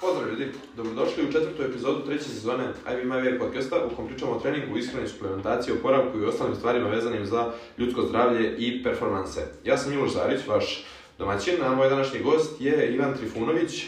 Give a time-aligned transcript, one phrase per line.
[0.00, 0.46] Pozdrav ljudi,
[0.76, 4.76] dobrodošli u četvrtu epizodu treće sezone IB My Way podcasta u kom pričamo o treningu,
[4.76, 9.40] ishrani, suplementaciji, oporavku i ostalim stvarima vezanim za ljudsko zdravlje i performanse.
[9.64, 10.84] Ja sam Miloš Zarić, vaš
[11.18, 13.86] domaćin, a moj današnji gost je Ivan Trifunović, e,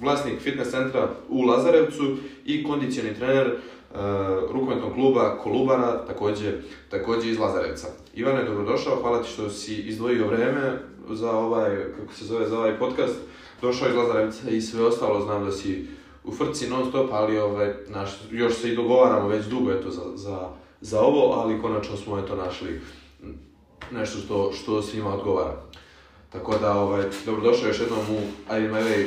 [0.00, 3.54] vlasnik fitness centra u Lazarevcu i kondicioni trener e,
[4.52, 6.52] rukometnog kluba Kolubara, takođe,
[6.90, 7.86] takođe iz Lazarevca.
[8.14, 10.78] Ivane, dobrodošao, hvala ti što si izdvojio vreme
[11.10, 13.16] za ovaj, kako se zove, za ovaj podcast.
[13.60, 15.86] Došao iz Lazarevca i sve ostalo, znam da si
[16.24, 20.02] u frci non stop, ali ovaj, naš, još se i dogovaramo već dugo eto, za,
[20.14, 20.48] za,
[20.80, 22.80] za ovo, ali konačno smo eto našli
[23.92, 25.62] nešto što, što svima odgovara.
[26.32, 28.18] Tako da, ovaj, dobrodošao još jednom u
[28.54, 29.06] I My Way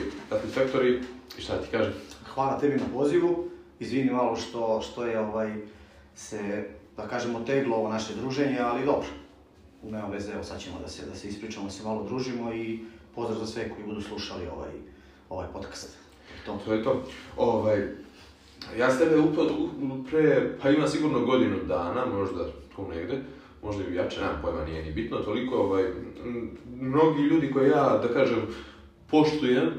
[0.55, 0.99] Factory
[1.38, 1.93] i šta ti kažem?
[2.34, 3.49] Hvala tebi na pozivu.
[3.79, 5.55] Izvini malo što, što je ovaj,
[6.15, 9.07] se, da kažemo, teglo ovo naše druženje, ali dobro.
[9.84, 12.79] Nema veze, evo sad ćemo da se, da se ispričamo, da se malo družimo i
[13.15, 14.71] pozdrav za sve koji budu slušali ovaj,
[15.29, 15.97] ovaj podcast.
[16.45, 16.59] To.
[16.65, 17.03] to je to.
[17.37, 17.87] Ovaj,
[18.77, 19.48] ja s tebe upad
[20.09, 22.45] pre, pa ima sigurno godinu dana, možda
[22.76, 23.21] tu negde,
[23.63, 25.84] možda i jače, nemam pojma, nije ni bitno, toliko, ovaj,
[26.79, 28.48] mnogi ljudi koje ja, da kažem,
[29.09, 29.70] poštujem,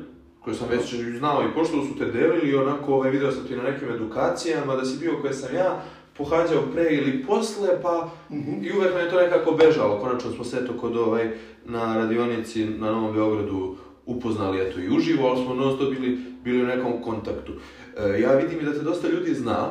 [0.41, 3.63] koje sam već znao i pošto su te delili, onako, ovaj, video sam ti na
[3.63, 5.85] nekim edukacijama, da si bio koje sam ja,
[6.17, 8.67] pohađao pre ili posle, pa mm -hmm.
[8.67, 10.01] i uvek me je to nekako bežalo.
[10.01, 11.31] Konačno smo se eto kod ovaj,
[11.65, 16.67] na radionici na Novom Beogradu upoznali eto i uživo, ali smo non bili, bili u
[16.67, 17.53] nekom kontaktu.
[17.97, 19.69] E, ja vidim i da te dosta ljudi zna,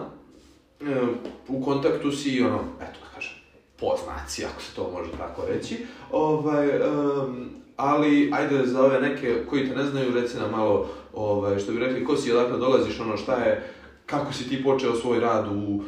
[0.82, 1.02] e,
[1.48, 3.34] u kontaktu si ono, eto da kažem,
[3.80, 5.78] poznaci, ako se to može tako reći,
[6.12, 11.60] ovaj, um, ali ajde za ove neke koji te ne znaju, reci nam malo, ovaj,
[11.60, 13.74] što bi rekli, ko si, odakle dolaziš, ono šta je,
[14.06, 15.84] kako si ti počeo svoj rad u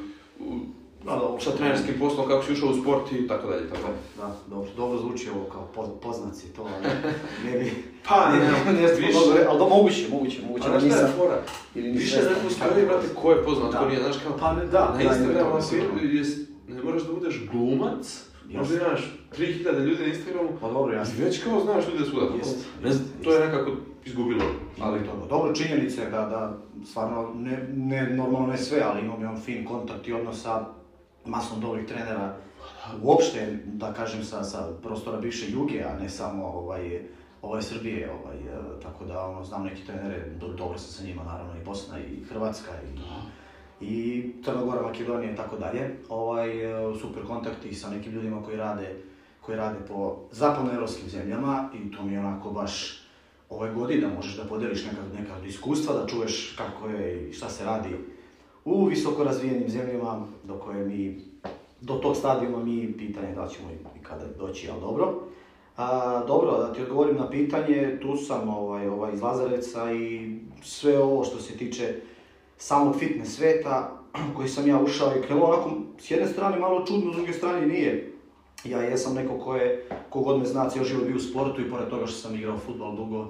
[1.06, 1.42] Da, dobro.
[1.42, 3.98] sa trenerskim poslom, kako si ušao u sport i tako dalje, tako dalje.
[4.18, 6.16] Da, dobro, dobro zvuči ovo kao poz,
[6.56, 6.96] to, ali
[7.46, 7.72] ne bi...
[8.08, 11.08] Pa, ne, ne, ne, ne, više- dobro, ali da moguće, moguće, moguće, da nisam...
[11.18, 11.42] fora?
[11.76, 13.80] Ili nisam Više ne postoji, brate, ko je poznat, Da.
[13.80, 14.38] ko nije, znaš kao...
[14.38, 16.02] Pa ne, da, na da, Instagramu, sigurno.
[16.02, 16.24] je,
[16.68, 18.24] ne moraš da budeš glumac,
[18.54, 22.26] možda imaš 3000 ljudi na Instagramu, Pa dobro, ja i već kao znaš ljude svuda.
[22.26, 22.38] tako.
[22.38, 23.72] Jest, Ne znam, to je nekako
[24.06, 24.44] izgubilo.
[24.82, 29.22] Ali dobro, dobro činjenica je da, da stvarno, ne, ne, normalno ne sve, ali imam
[29.22, 30.66] jedan fin kontakt i odnos sa
[31.26, 32.36] masom dobrih trenera,
[33.02, 37.02] uopšte, da kažem, sa, sa prostora bivše Juge, a ne samo ovaj,
[37.42, 41.24] ovaj Srbije, ovaj, e, tako da ono, znam neki trenere, do, dobro sam sa njima,
[41.24, 42.72] naravno, i Bosna, i Hrvatska,
[43.82, 45.96] i, i Crna Gora, Makedonija i tako dalje.
[46.10, 46.50] Ovaj,
[46.92, 48.96] e, super kontakti sa nekim ljudima koji rade,
[49.42, 53.03] koji rade po zapadnoevropskim zemljama i to mi je onako baš
[53.56, 57.66] ove godine možeš da podeliš neka, neka iskustva, da čuješ kako je i šta se
[57.66, 57.90] radi
[58.66, 61.22] u visoko razvijenim zemljama do koje mi,
[61.82, 65.14] do tog stadijuma mi pitanje da ćemo i kada doći, ali dobro.
[65.78, 71.00] A, dobro, da ti odgovorim na pitanje, tu sam ovaj, ovaj, iz Lazarevca i sve
[71.00, 71.96] ovo što se tiče
[72.58, 74.02] samog fitness sveta
[74.36, 77.68] koji sam ja ušao i krenuo onako s jedne strane malo čudno, s druge strane
[77.68, 78.14] nije.
[78.66, 81.90] Ja jesam neko ko je, kogod me zna, cijel život bio u sportu i pored
[81.90, 83.28] toga što sam igrao futbol dugo,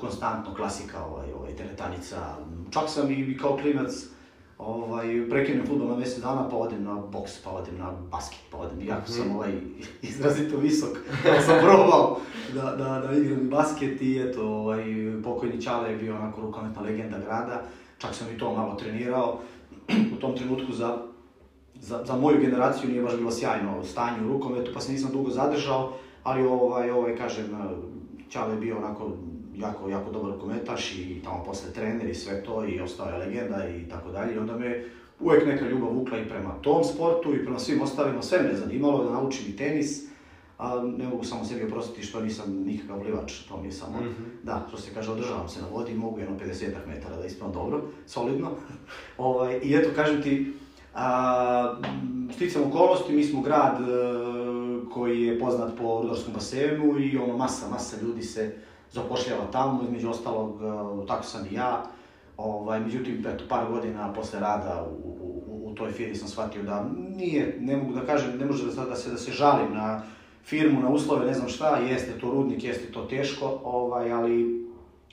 [0.00, 2.36] konstantno klasika, ovaj, ovaj, teletanica.
[2.70, 3.90] Čak sam i, i kao klinac
[4.58, 8.58] ovaj, prekinem futbol na mjesec dana, pa odem na boks, pa odem na basket, pa
[8.58, 9.52] odem, iako sam ovaj,
[10.02, 10.98] izrazito visok,
[11.30, 12.18] ali sam probao
[12.54, 14.84] da, da, da igram i basket i eto, ovaj,
[15.24, 17.62] pokojni Čale je bio onako rukometna legenda grada,
[17.98, 19.38] čak sam i to malo trenirao.
[20.16, 21.10] U tom trenutku za
[21.80, 25.30] za, za moju generaciju nije baš bilo sjajno stanje u rukometu, pa se nisam dugo
[25.30, 27.46] zadržao, ali ovaj, ovaj, kažem,
[28.30, 29.10] Ćale je bio onako
[29.60, 33.68] jako, jako dobar rukometaš i tamo posle trener i sve to i ostao je legenda
[33.68, 34.34] i tako dalje.
[34.34, 34.84] I onda me
[35.20, 39.04] uvek neka ljubav vukla i prema tom sportu i prema svim ostalima, sve me zanimalo
[39.04, 40.10] da naučim i tenis,
[40.58, 44.22] a ne mogu samo sebi oprostiti što nisam nikakav plivač, to mi je samo, Mhm.
[44.42, 47.82] da, što se kaže, održavam se na vodi, mogu jedno 50 metara da ispavam dobro,
[48.06, 48.50] solidno.
[49.18, 50.52] ovaj, I eto, kažem ti,
[50.94, 51.76] A,
[52.34, 53.84] sticam okolnosti, mi smo grad e,
[54.92, 58.56] koji je poznat po rudarskom basenu i ono masa, masa ljudi se
[58.92, 61.82] zapošljava tamo, između ostalog, e, tako sam i ja.
[62.36, 65.08] Ovaj, međutim, eto, par godina posle rada u,
[65.46, 68.84] u, u, toj firmi sam shvatio da nije, ne mogu da kažem, ne može da,
[68.84, 70.02] da, se, da se žalim na
[70.44, 74.66] firmu, na uslove, ne znam šta, jeste to rudnik, jeste to teško, ovaj, ali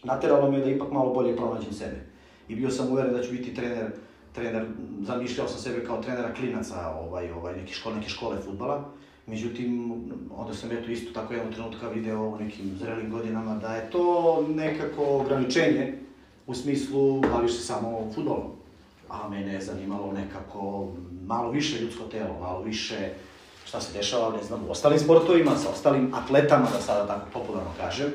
[0.03, 2.05] nateralo me da ipak malo bolje pronađem sebe.
[2.47, 3.91] I bio sam uveren da ću biti trener
[4.37, 4.65] trener,
[5.01, 8.83] zamišljao sam sebe kao trenera klinaca ovaj, ovaj, neke škole, neke škole futbala.
[9.27, 9.93] Međutim,
[10.37, 14.45] onda sam eto isto tako jednog trenutka video u nekim zrelim godinama da je to
[14.49, 15.93] nekako ograničenje
[16.47, 18.51] u smislu baviš se samo futbolom.
[19.09, 20.87] A mene je zanimalo nekako
[21.25, 23.13] malo više ljudsko telo, malo više
[23.65, 27.69] šta se dešava, ne znam, u ostalim sportovima, sa ostalim atletama, da sada tako popularno
[27.77, 28.11] kažem.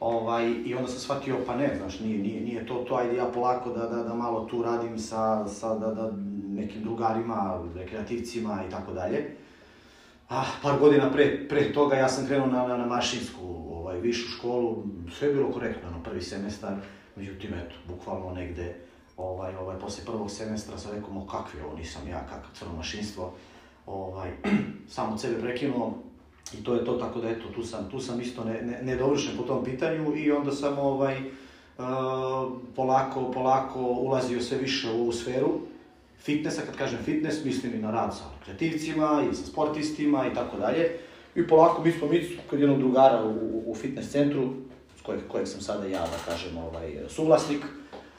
[0.00, 3.24] Ovaj, I onda sam shvatio, pa ne, znaš, nije, nije, nije to to, ajde ja
[3.24, 6.12] polako da, da, da malo tu radim sa, sa da, da,
[6.48, 9.43] nekim drugarima, rekreativcima i tako dalje.
[10.28, 13.40] Ah, par godina pre, pre toga ja sam krenuo na, na, na mašinsku
[13.70, 14.84] ovaj, višu školu,
[15.18, 16.74] sve je bilo korektno, no, prvi semestar,
[17.16, 18.74] međutim, eto, bukvalno negde,
[19.16, 23.32] ovaj, ovaj, posle prvog semestra sam rekao, kakvi ovo, nisam ja, kakav crno mašinstvo,
[23.86, 24.30] ovaj,
[24.94, 25.94] sam od sebe prekinuo,
[26.52, 29.36] I to je to, tako da eto, tu sam, tu sam isto ne, ne, nedovršen
[29.36, 31.84] po tom pitanju i onda sam ovaj, uh,
[32.76, 35.60] polako, polako ulazio sve više u ovu sferu
[36.24, 40.56] fitnessa, kad kažem fitness, mislim i na rad sa kreativcima i sa sportistima i tako
[40.56, 40.98] dalje.
[41.34, 44.52] I polako mi smo mi kod jednog drugara u, u fitness centru,
[44.98, 47.64] s kojeg, kojeg sam sada ja, da kažem, ovaj, suvlasnik,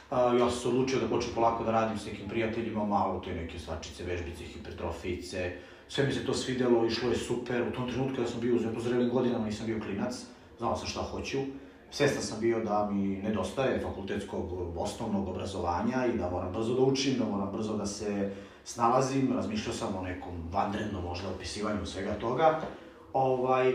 [0.10, 3.36] a, ja sam se odlučio da počnem polako da radim s nekim prijateljima, malo te
[3.36, 5.52] neke svačice, vežbice, hipertrofice,
[5.88, 8.80] sve mi se to svidelo, išlo je super, u tom trenutku kada sam bio u
[8.80, 10.16] zrelim godinama, nisam bio klinac,
[10.58, 11.38] znao sam šta hoću,
[11.96, 14.46] svestan sam bio da mi nedostaje fakultetskog
[14.78, 18.32] osnovnog obrazovanja i da moram brzo da učim, da moram brzo da se
[18.64, 22.60] snalazim, razmišljao sam o nekom vanrednom možda opisivanju svega toga.
[23.14, 23.74] Ovaj,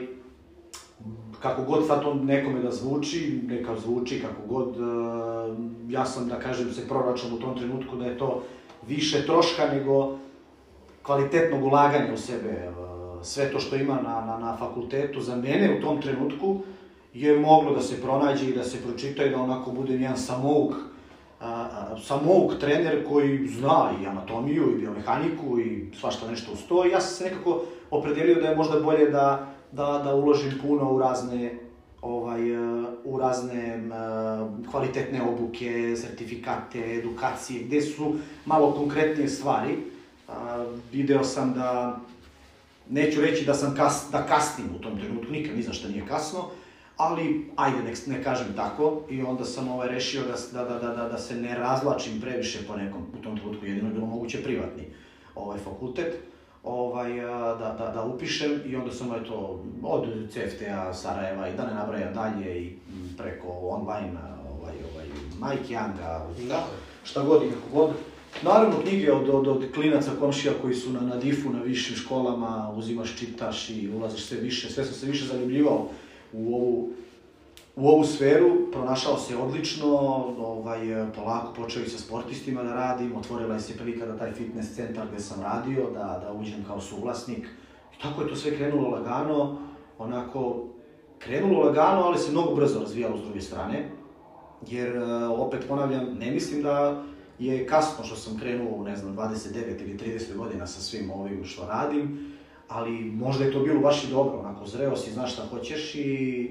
[1.43, 5.56] kako god sad to nekome da zvuči, neka zvuči kako god, eh,
[5.88, 8.43] ja sam da kažem se proračun u tom trenutku da je to
[8.88, 10.19] više troška nego
[11.02, 12.49] kvalitetnog ulaganja u sebe.
[12.49, 12.72] Eh,
[13.22, 16.61] sve to što ima na, na, na fakultetu za mene u tom trenutku
[17.14, 20.74] je moglo da se pronađe i da se pročita i da onako bude jedan samouk,
[22.02, 26.84] samouk trener koji zna i anatomiju i biomehaniku i svašta nešto uz to.
[26.84, 30.98] Ja sam se nekako opredelio da je možda bolje da, da, da uložim puno u
[30.98, 31.58] razne
[32.02, 32.40] ovaj,
[33.04, 33.82] u razne
[34.70, 38.14] kvalitetne obuke, sertifikate, edukacije, gde su
[38.44, 39.76] malo konkretnije stvari.
[40.92, 42.00] video sam da,
[42.88, 46.06] neću reći da sam kas, da kasnim u tom trenutku, nikad ni za šta nije
[46.06, 46.44] kasno,
[47.00, 51.08] ali ajde, nek, ne kažem tako, i onda sam ovaj, rešio da, da, da, da,
[51.08, 54.85] da se ne razlačim previše po nekom, u tom trenutku jedino je bilo moguće privatni
[55.35, 56.14] ovaj, fakultet,
[56.64, 57.17] ovaj,
[57.58, 62.14] da, da, da upišem i onda sam eto, od CFTA, Sarajeva i da ne nabrajam
[62.14, 62.76] dalje i
[63.19, 64.20] preko online,
[64.58, 65.06] ovaj, ovaj,
[65.41, 66.67] Mike Younga, da.
[67.05, 67.91] šta god i kako god.
[68.43, 72.73] Naravno, knjige od, od, od klinaca, komšija koji su na, na difu, na višim školama,
[72.76, 75.88] uzimaš, čitaš i ulaziš sve više, sve sam se više zaljubljivao
[76.32, 76.88] u ovu,
[77.77, 79.97] u ovu sferu, pronašao se odlično,
[80.38, 80.81] ovaj,
[81.17, 85.06] polako počeo i sa sportistima da radim, otvorila je se prilika da taj fitness centar
[85.09, 87.47] gde sam radio, da, da uđem kao suvlasnik.
[87.99, 89.59] I tako je to sve krenulo lagano,
[89.99, 90.65] onako,
[91.19, 93.91] krenulo lagano, ali se mnogo brzo razvijalo s druge strane,
[94.67, 97.03] jer, e, opet ponavljam, ne mislim da
[97.38, 101.67] je kasno što sam krenuo ne znam, 29 ili 30 godina sa svim ovim što
[101.67, 102.32] radim,
[102.70, 106.50] ali možda je to bilo baš i dobro, onako, zreo si, znaš šta hoćeš i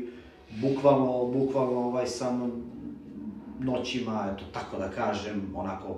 [0.61, 2.51] bukvalno, bukvalno ovaj, sam
[3.59, 5.95] noćima, eto, tako da kažem, onako,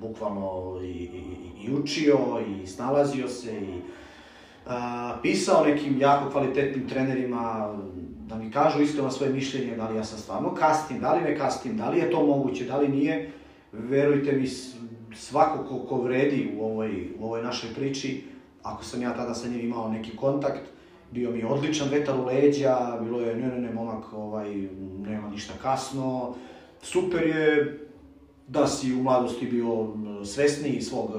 [0.00, 1.22] bukvalno i, i,
[1.64, 2.18] i učio
[2.48, 3.80] i snalazio se i
[4.66, 7.74] a, pisao nekim jako kvalitetnim trenerima
[8.28, 11.38] da mi kažu iskreno svoje mišljenje, da li ja sam stvarno kastim, da li me
[11.38, 13.30] kastim, da li je to moguće, da li nije.
[13.72, 14.46] Verujte mi,
[15.14, 18.24] svako ko, ko vredi u ovoj, u ovoj našoj priči,
[18.72, 20.62] ako sam ja tada sa njim imao neki kontakt,
[21.10, 24.54] bio mi odličan vetar u leđa, bilo je, ne, ne, ne, momak, ovaj,
[25.06, 26.34] nema ništa kasno,
[26.82, 27.78] super je
[28.48, 29.86] da si u mladosti bio
[30.24, 31.10] svesniji svog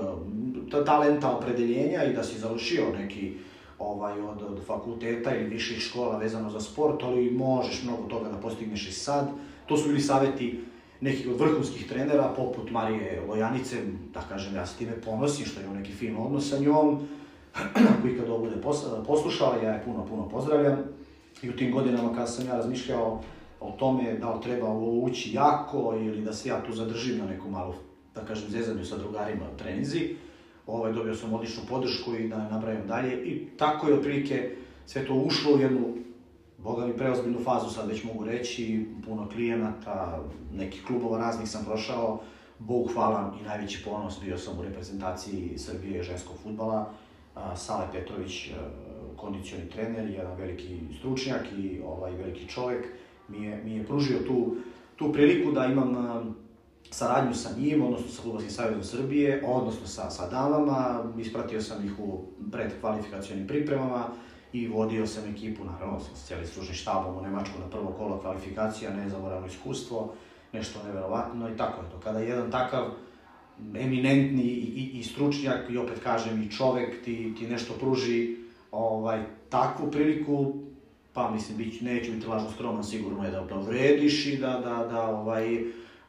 [0.85, 3.33] talenta, opredeljenja i da si završio neki
[3.79, 8.37] ovaj, od, od fakulteta ili viših škola vezano za sport, ali možeš mnogo toga da
[8.37, 9.29] postigneš i sad.
[9.65, 10.63] To su bili saveti
[11.01, 13.75] nekih od vrhunskih trenera, poput Marije Lojanice,
[14.13, 16.99] da kažem, ja se time ponosim što imam neki fin odnos sa njom,
[17.97, 18.55] ako ikad ovo bude
[19.07, 20.77] poslušala, ja je puno, puno pozdravljam.
[21.41, 23.21] I u tim godinama kada sam ja razmišljao
[23.59, 27.25] o tome da li treba ovo ući jako ili da se ja tu zadržim na
[27.25, 27.73] neku malu,
[28.15, 30.15] da kažem, zezanju sa drugarima u trenizi,
[30.67, 33.13] ovaj, dobio sam odličnu podršku i da ne nabrajam dalje.
[33.25, 35.95] I tako je otprilike sve to ušlo u jednu,
[36.57, 42.19] boga mi, preozbiljnu fazu, sad već mogu reći, puno klijenata, nekih klubova raznih sam prošao,
[42.59, 46.93] Bog hvala i najveći ponos, bio sam u reprezentaciji Srbije ženskog futbala,
[47.55, 48.53] Sale Petrović, e,
[49.17, 52.85] kondicioni trener, jedan veliki stručnjak i ovaj veliki čovek,
[53.27, 54.55] mi je, mi je pružio tu,
[54.95, 56.31] tu priliku da imam e,
[56.89, 61.99] saradnju sa njim, odnosno sa Futbolskim savjezom Srbije, odnosno sa, sa damama, ispratio sam ih
[61.99, 64.05] u predkvalifikacijonim pripremama
[64.53, 68.93] i vodio sam ekipu, naravno, sa cijeli stručni štabom u Nemačku na prvo kolo kvalifikacija,
[68.93, 70.13] nezaboravno iskustvo,
[70.53, 71.99] nešto neverovatno i tako je to.
[71.99, 72.85] Kada jedan takav
[73.75, 78.35] eminentni i, i, i stručnjak i opet kažem i čovek ti, ti nešto pruži
[78.71, 80.53] ovaj, takvu priliku,
[81.13, 84.87] pa mislim, bit, neće biti lažno skroman, sigurno je da, da vrediš i da, da,
[84.91, 85.63] da ovaj,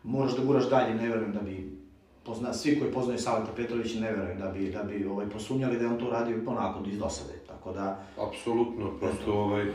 [0.05, 1.81] moraš da guraš dalje, ne verujem da bi
[2.25, 5.85] pozna, svi koji poznaju Saleta Petrovića ne verujem da bi, da bi ovaj, posumnjali da
[5.85, 8.03] je on to radio onako iz dosade, tako da...
[8.29, 9.67] Apsolutno, prosto ovaj,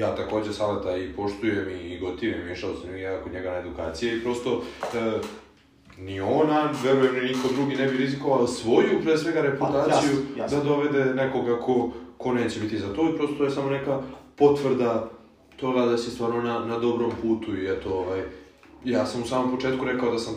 [0.00, 4.16] ja takođe Saleta i poštujem i gotivim, išao sam i ja kod njega na edukacije
[4.16, 4.62] i prosto uh,
[5.98, 10.42] ni ona, verujem ni niko drugi ne bi rizikovao svoju, pre svega, reputaciju Pa, jasno,
[10.42, 10.58] jasno.
[10.58, 14.02] da dovede nekoga ko, ko neće biti za to i prosto je samo neka
[14.36, 15.10] potvrda
[15.56, 18.22] toga da si stvarno na, na dobrom putu i eto, ovaj,
[18.84, 20.34] ja sam u samom početku rekao da sam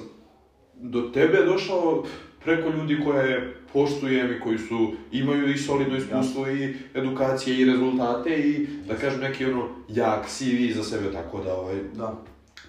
[0.76, 2.04] do tebe došao
[2.44, 8.30] preko ljudi koje poštujem i koji su, imaju i solidno iskustvo i edukacije i rezultate
[8.40, 12.14] i da kažem neki ono jak CV za sebe, tako da ovaj, Da.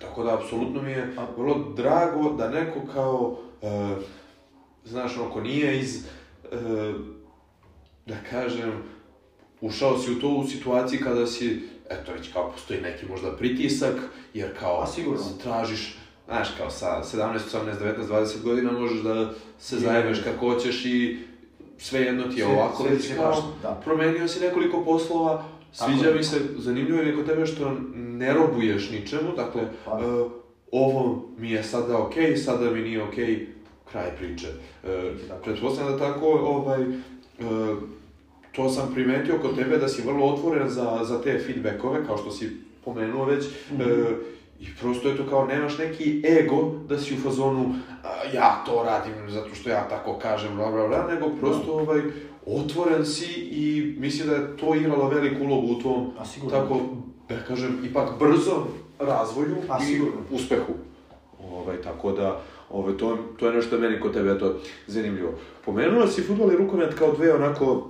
[0.00, 3.94] tako da, apsolutno mi je vrlo drago da neko kao, e,
[4.84, 6.06] znaš, ono, ko nije iz, e,
[8.06, 8.72] da kažem,
[9.60, 13.94] ušao si u to u situaciji kada si, eto, već kao postoji neki možda pritisak,
[14.34, 15.22] jer kao, A, sigurno.
[15.42, 17.18] tražiš, znaš, kao sa 17,
[17.52, 19.80] 18, 19, 20 godina možeš da se Je.
[19.80, 21.18] zajebeš kako hoćeš i
[21.78, 23.80] svejedno ti je Sve- ovako, sve je kao, da.
[23.84, 29.32] promenio si nekoliko poslova, sviđa mi se, zanimljivo je kod tebe što ne robuješ ničemu,
[29.36, 29.90] dakle, Pa.
[29.92, 30.24] e,
[30.72, 33.46] ovo mi je sada okej, sada mi nije okej,
[33.84, 34.46] kraj priče.
[35.28, 35.42] Tako.
[35.44, 36.86] pretpostavljam da tako, ovaj, e,
[38.52, 42.30] to sam primetio kod tebe da si vrlo otvoren za, za te feedbackove, kao što
[42.30, 42.50] si
[42.84, 43.82] pomenuo već, Mhm.
[43.82, 43.84] e,
[44.64, 48.82] i prosto je to kao nemaš neki ego da si u fazonu a, ja to
[48.86, 52.02] radim zato što ja tako kažem, bla bla bla, nego prosto ovaj,
[52.46, 56.10] otvoren si i mislim da je to igralo veliku ulogu u tvom,
[56.50, 56.80] tako,
[57.28, 58.64] da kažem, ipak brzom
[58.98, 60.20] razvoju A, i sigurno.
[60.30, 60.72] uspehu.
[61.52, 62.40] Ovaj, tako da,
[62.70, 64.54] ovaj, to, to je nešto meni kod tebe eto,
[64.86, 65.32] zanimljivo.
[65.64, 67.88] Pomenula si futbol i rukomet kao dve onako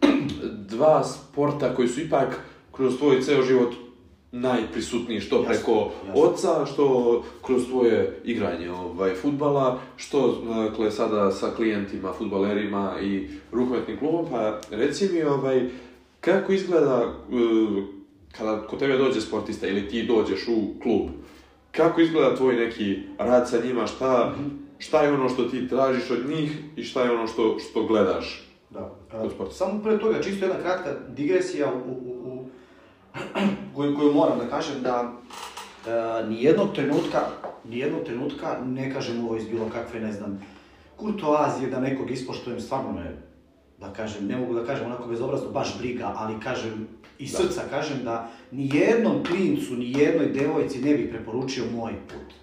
[0.72, 2.40] dva sporta koji su ipak
[2.72, 3.74] kroz tvoj ceo život
[4.32, 6.22] najprisutniji, što preko jasno.
[6.22, 13.98] oca, što kroz tvoje igranje ovaj, futbala, što dakle, sada sa klijentima, futbalerima i rukometnim
[13.98, 15.68] klubom, pa reci mi ovaj,
[16.20, 17.84] kako izgleda uh,
[18.38, 21.08] kada kod tebe dođe sportista ili ti dođeš u klub,
[21.72, 24.34] kako izgleda tvoj neki rad sa njima, šta,
[24.78, 28.46] šta je ono što ti tražiš od njih i šta je ono što, što gledaš?
[28.70, 28.94] Da.
[29.38, 29.54] Kod.
[29.54, 32.29] Samo pre toga, čisto jedna kratka digresija u, u, u,
[33.74, 35.12] koju, koju moram da kažem da
[35.86, 37.20] e, nijednog trenutka,
[37.64, 40.40] nijednog trenutka ne kažem ovo iz bilo kakve, ne znam,
[40.96, 43.16] kurtoazije da nekog ispoštujem, stvarno me,
[43.78, 46.88] da kažem, ne mogu da kažem onako bezobrazno, baš briga, ali kažem,
[47.18, 47.38] iz Da.
[47.38, 52.34] srca kažem da nijednom klincu, nijednoj devojci ne bih preporučio moj put.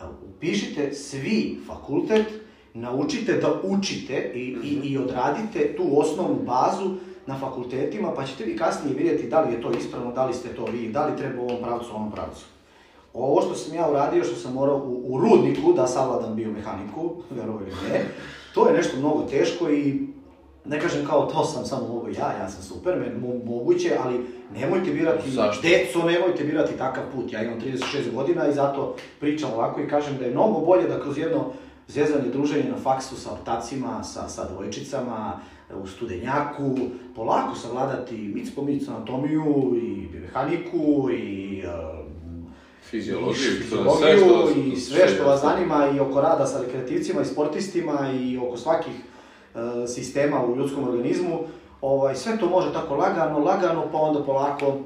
[0.00, 2.26] A, Upišite svi fakultet,
[2.74, 6.94] naučite da učite i, i, i odradite tu osnovnu bazu
[7.26, 10.48] na fakultetima, pa ćete vi kasnije vidjeti da li je to ispravno, da li ste
[10.48, 12.44] to vi, da li treba u ovom pravcu, u ovom pravcu.
[13.14, 17.64] Ovo što sam ja uradio, što sam morao u, u rudniku da savladam biomehaniku, verovali
[17.64, 18.04] ili ne,
[18.54, 20.06] to je nešto mnogo teško i
[20.64, 24.90] ne kažem kao to sam samo mogu ja, ja sam Superman, mo, moguće, ali nemojte
[24.90, 25.62] birati, Zašto?
[25.62, 27.32] deco, nemojte birati takav put.
[27.32, 31.00] Ja imam 36 godina i zato pričam ovako i kažem da je mnogo bolje da
[31.00, 31.44] kroz jedno
[31.88, 35.40] zezanje, druženje na faksu sa ortacima, sa, sa dvojčicama,
[35.74, 36.74] u studenjaku,
[37.16, 39.44] polako savladati mic po mic anatomiju
[39.76, 40.78] i biomehaniku
[41.12, 42.46] i um,
[42.82, 47.26] Fiziologiju, i fiziologiju što- i sve što vas zanima i oko rada sa rekreativcima i
[47.26, 48.92] sportistima i oko svakih
[49.54, 51.38] e, sistema u ljudskom organizmu.
[51.80, 54.76] Ovaj, sve to može tako lagano, lagano, pa onda polako,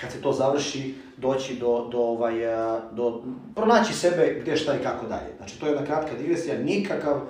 [0.00, 3.22] kad se to završi, doći do, do, ovaj, e, do
[3.54, 5.36] pronaći sebe gdje, šta i kako dalje.
[5.36, 7.20] Znači, to je jedna kratka digresija, nikakav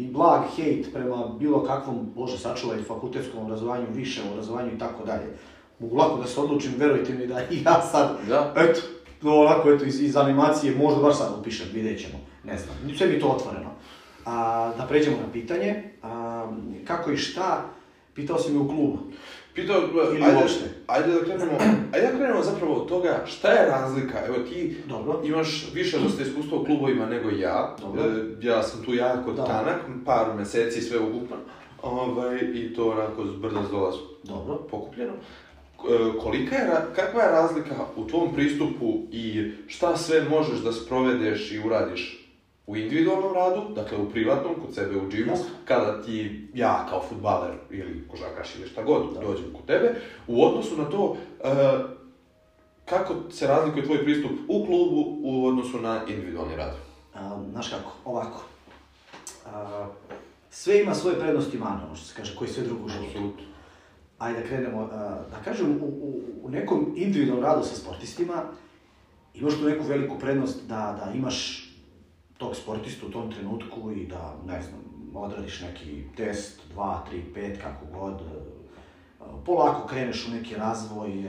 [0.00, 5.36] ni blag hejt prema bilo kakvom, bože sačuvaj, fakultetskom obrazovanju, višem obrazovanju i tako dalje.
[5.78, 8.54] Mogu lako da se odlučim, verujte mi da i ja sad Da.
[8.56, 8.80] Eto,
[9.22, 13.06] to onako, eto, iz, iz animacije, možda baš sad upišem, vidjet ćemo, ne znam, sve
[13.06, 13.70] mi to otvoreno.
[14.24, 16.52] A, da pređemo na pitanje, a,
[16.84, 17.64] kako i šta,
[18.14, 18.98] pitao si me u klubu.
[19.54, 19.76] Pitao,
[20.14, 20.64] Ili ajde, uopšte?
[20.86, 21.52] ajde da krenemo,
[21.92, 25.20] ajde da krenemo zapravo od toga šta je razlika, evo ti Dobro.
[25.24, 28.02] imaš više dosta iskustva u klubovima nego ja, Dobro.
[28.02, 28.06] E,
[28.40, 29.44] ja sam tu jako Da.
[29.44, 29.76] tanak,
[30.06, 31.36] par meseci sve ukupno,
[31.82, 33.92] ovaj, i to onako zbrda zdola
[34.24, 34.54] Dobro.
[34.70, 35.12] pokupljeno.
[35.90, 41.52] E, Kolika je, kakva je razlika u tvom pristupu i šta sve možeš da sprovedeš
[41.52, 42.19] i uradiš
[42.70, 45.46] u individualnom radu, dakle u privatnom, kod sebe u džimu, Jasno.
[45.64, 49.20] kada ti, ja kao futbaler ili košarkaš ili šta god, Da.
[49.20, 49.94] dođem kod tebe,
[50.26, 51.48] u odnosu na to e,
[52.84, 56.74] kako se razlikuje tvoj pristup u klubu u odnosu na individualni rad.
[57.14, 58.42] A, znaš kako, ovako.
[59.46, 59.86] A,
[60.50, 63.44] sve ima svoje prednosti i mane, ono što se kaže, koji sve drugo u životu.
[64.18, 64.86] Ajde da krenemo,
[65.30, 68.42] da kažem, u, u, u nekom individualnom radu sa sportistima,
[69.34, 71.69] imaš tu neku veliku prednost da, da imaš
[72.40, 74.80] tog sportistu u tom trenutku i da, ne znam,
[75.14, 78.20] odradiš neki test, 2, 3, 5, kako god,
[79.44, 81.28] polako kreneš u neki razvoj,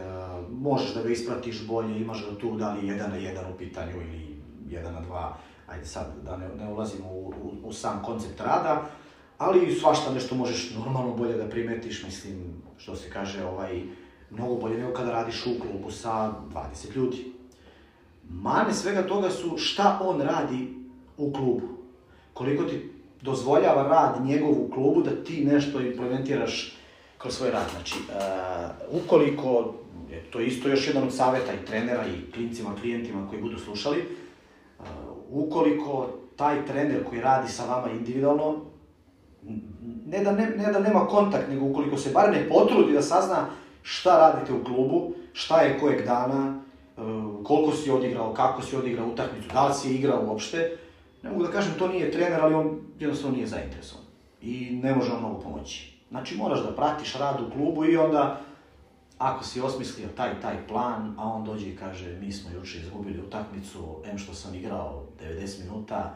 [0.51, 3.91] možeš da ga ispratiš bolje, imaš ga tu da li jedan na jedan u pitanju
[3.91, 5.38] ili jedan na dva,
[5.68, 8.86] ajde sad da ne, ne ulazimo u, u, u sam koncept rada,
[9.38, 13.84] ali svašta nešto možeš normalno bolje da primetiš, mislim, što se kaže, ovaj,
[14.30, 17.34] mnogo bolje nego kada radiš u klubu sa 20 ljudi.
[18.30, 20.80] Mane svega toga su šta on radi
[21.18, 21.68] u klubu.
[22.34, 22.89] Koliko ti
[23.22, 26.77] dozvoljava rad njegov u klubu da ti nešto implementiraš
[27.18, 27.65] kroz svoj rad.
[27.72, 29.74] Znači, uh, ukoliko,
[30.30, 34.00] to je isto još jedan od saveta i trenera i klincima, klijentima koji budu slušali,
[34.80, 34.86] uh,
[35.30, 38.56] ukoliko taj trener koji radi sa vama individualno,
[40.06, 43.46] ne da, ne, ne da nema kontakt, nego ukoliko se bar ne potrudi da sazna
[43.82, 46.62] šta radite u klubu, šta je kojeg dana,
[47.44, 50.77] koliko si odigrao, kako si odigrao utakmicu, da li si igrao uopšte,
[51.23, 54.05] ne mogu da kažem to nije trener, ali on jednostavno nije zainteresovan.
[54.41, 55.97] I ne može on mnogo pomoći.
[56.09, 58.41] Znači moraš da pratiš rad u klubu i onda
[59.17, 63.21] ako si osmislio taj taj plan, a on dođe i kaže mi smo juče izgubili
[63.21, 66.15] utakmicu, em što sam igrao 90 minuta,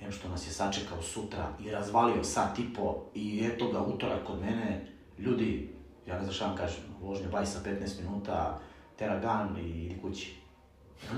[0.00, 4.26] em što nas je sačekao sutra i razvalio sat i po i eto ga utorak
[4.26, 4.86] kod mene,
[5.18, 5.74] ljudi,
[6.06, 8.60] ja ne znam šta vam kažem, vožnja baj sa 15 minuta,
[8.96, 10.34] teragan i idi kući.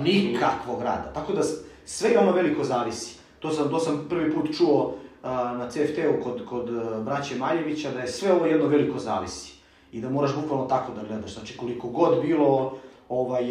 [0.00, 1.12] Nikakvog rada.
[1.12, 1.42] Tako da
[1.84, 3.19] sve ono veliko zavisi.
[3.40, 6.70] To sam, to sam prvi put čuo a, na CFT-u kod, kod
[7.04, 9.52] braće Maljevića, da je sve ovo jedno veliko zavisi.
[9.92, 11.34] I da moraš bukvalno tako da gledaš.
[11.34, 12.78] Znači, koliko god bilo
[13.08, 13.44] ovaj,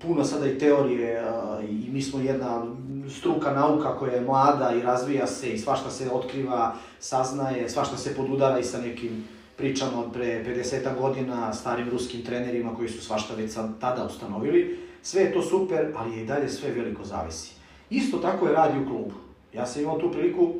[0.00, 1.22] puno sada i teorije
[1.68, 2.66] i mi smo jedna
[3.10, 8.16] struka nauka koja je mlada i razvija se i svašta se otkriva, saznaje, svašta se
[8.16, 9.24] podudara i sa nekim
[9.56, 14.78] pričama od pre 50 godina, starim ruskim trenerima koji su svašta već tada ustanovili.
[15.02, 17.55] Sve je to super, ali je i dalje sve veliko zavisi.
[17.90, 19.12] Isto tako je radi u klubu.
[19.52, 20.52] Ja sam imao tu priliku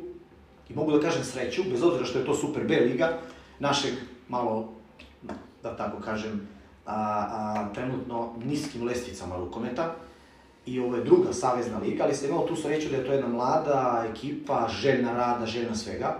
[0.69, 3.19] i mogu da kažem sreću, bez obzira što je to Super B liga,
[3.59, 3.93] našeg
[4.27, 4.69] malo,
[5.63, 6.47] da tako kažem,
[6.85, 9.95] a, a, trenutno niskim lestvicama rukometa,
[10.65, 13.27] i ovo je druga savezna liga, ali sam imao tu sreću da je to jedna
[13.27, 16.17] mlada ekipa, željna rada, željna svega.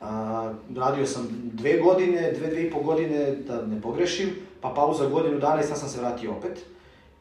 [0.00, 5.06] A, radio sam dve godine, dve, dve i po godine, da ne pogrešim, pa pauza
[5.06, 6.66] godinu dana i sad sam se vratio opet.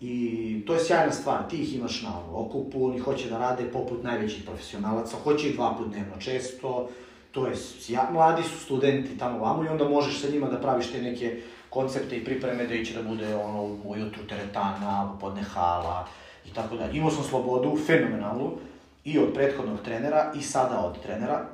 [0.01, 4.03] I to je sjajna stvar, ti ih imaš na okupu, oni hoće da rade poput
[4.03, 6.89] najvećih profesionalaca, hoće i dva put dnevno često,
[7.31, 7.53] to je,
[7.87, 11.41] ja, mladi su studenti tamo vamo i onda možeš sa njima da praviš te neke
[11.69, 16.07] koncepte i pripreme da će da bude ono ujutru teretana, podne hala
[16.45, 16.97] i tako dalje.
[16.97, 18.51] Imao sam slobodu, fenomenalnu,
[19.03, 21.45] i od prethodnog trenera i sada od trenera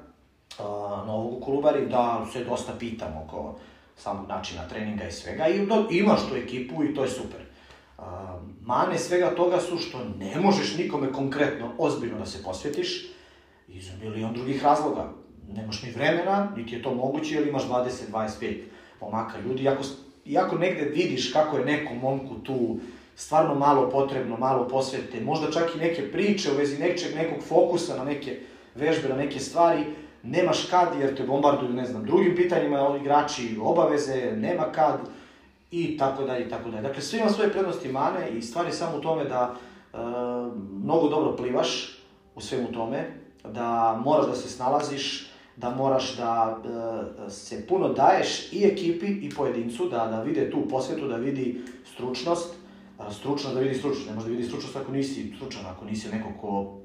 [0.59, 0.65] uh,
[1.07, 3.55] novog u Kolubari, da se dosta pitam oko
[3.97, 7.44] samog načina treninga i svega i imaš tu ekipu i to je super.
[8.61, 13.07] Mane svega toga su što ne možeš nikome konkretno, ozbiljno da se posvetiš
[13.67, 15.11] iz milion drugih razloga.
[15.53, 18.61] Nemaš ni vremena, niti je to moguće, jer imaš 20-25
[18.99, 19.63] pomaka ljudi.
[19.63, 19.83] Iako,
[20.25, 22.77] iako negde vidiš kako je nekom momku tu
[23.15, 27.97] stvarno malo potrebno, malo posvete, možda čak i neke priče u vezi nečeg, nekog fokusa
[27.97, 28.39] na neke
[28.75, 29.85] vežbe, na neke stvari,
[30.23, 34.99] nemaš kad jer te bombarduju, ne znam, drugim pitanjima, igrači obaveze, nema kad,
[35.83, 36.81] i tako dalje i tako dalje.
[36.81, 39.97] Dakle, sve ima svoje prednosti mane i stvari samo u tome da e,
[40.83, 41.99] mnogo dobro plivaš
[42.35, 43.11] u svemu tome,
[43.43, 46.57] da moraš da se snalaziš, da moraš da
[47.27, 51.61] e, se puno daješ i ekipi i pojedincu, da, da vide tu posvetu, da vidi
[51.93, 52.55] stručnost,
[53.11, 56.29] stručno da vidi stručnost, ne može da vidi stručnost ako nisi stručan, ako nisi neko
[56.41, 56.77] ko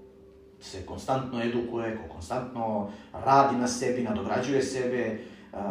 [0.60, 5.18] se konstantno edukuje, ko konstantno radi na sebi, nadograđuje sebe,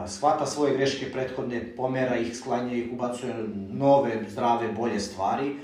[0.08, 3.34] shvata svoje greške prethodne, pomera ih, sklanja ih, ubacuje
[3.72, 5.56] nove, zdrave, bolje stvari.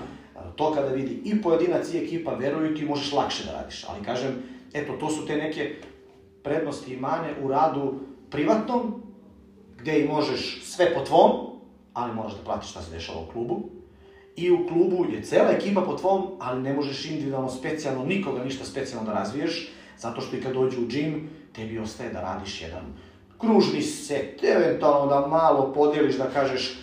[0.56, 3.84] To kada vidi i pojedinac i ekipa, veruju ti, možeš lakše da radiš.
[3.88, 5.74] Ali kažem, eto, to su te neke
[6.42, 8.00] prednosti i mane u radu
[8.30, 9.02] privatnom,
[9.78, 11.30] gde i možeš sve po tvom,
[11.92, 13.68] ali moraš da platiš šta se dešava u klubu.
[14.36, 18.64] I u klubu je cela ekipa po tvom, ali ne možeš individualno, specijalno, nikoga ništa
[18.64, 22.84] specijalno da razviješ, zato što i kad dođu u džim, tebi ostaje da radiš jedan
[23.38, 26.78] kružni set, eventualno da malo podijeliš, da kažeš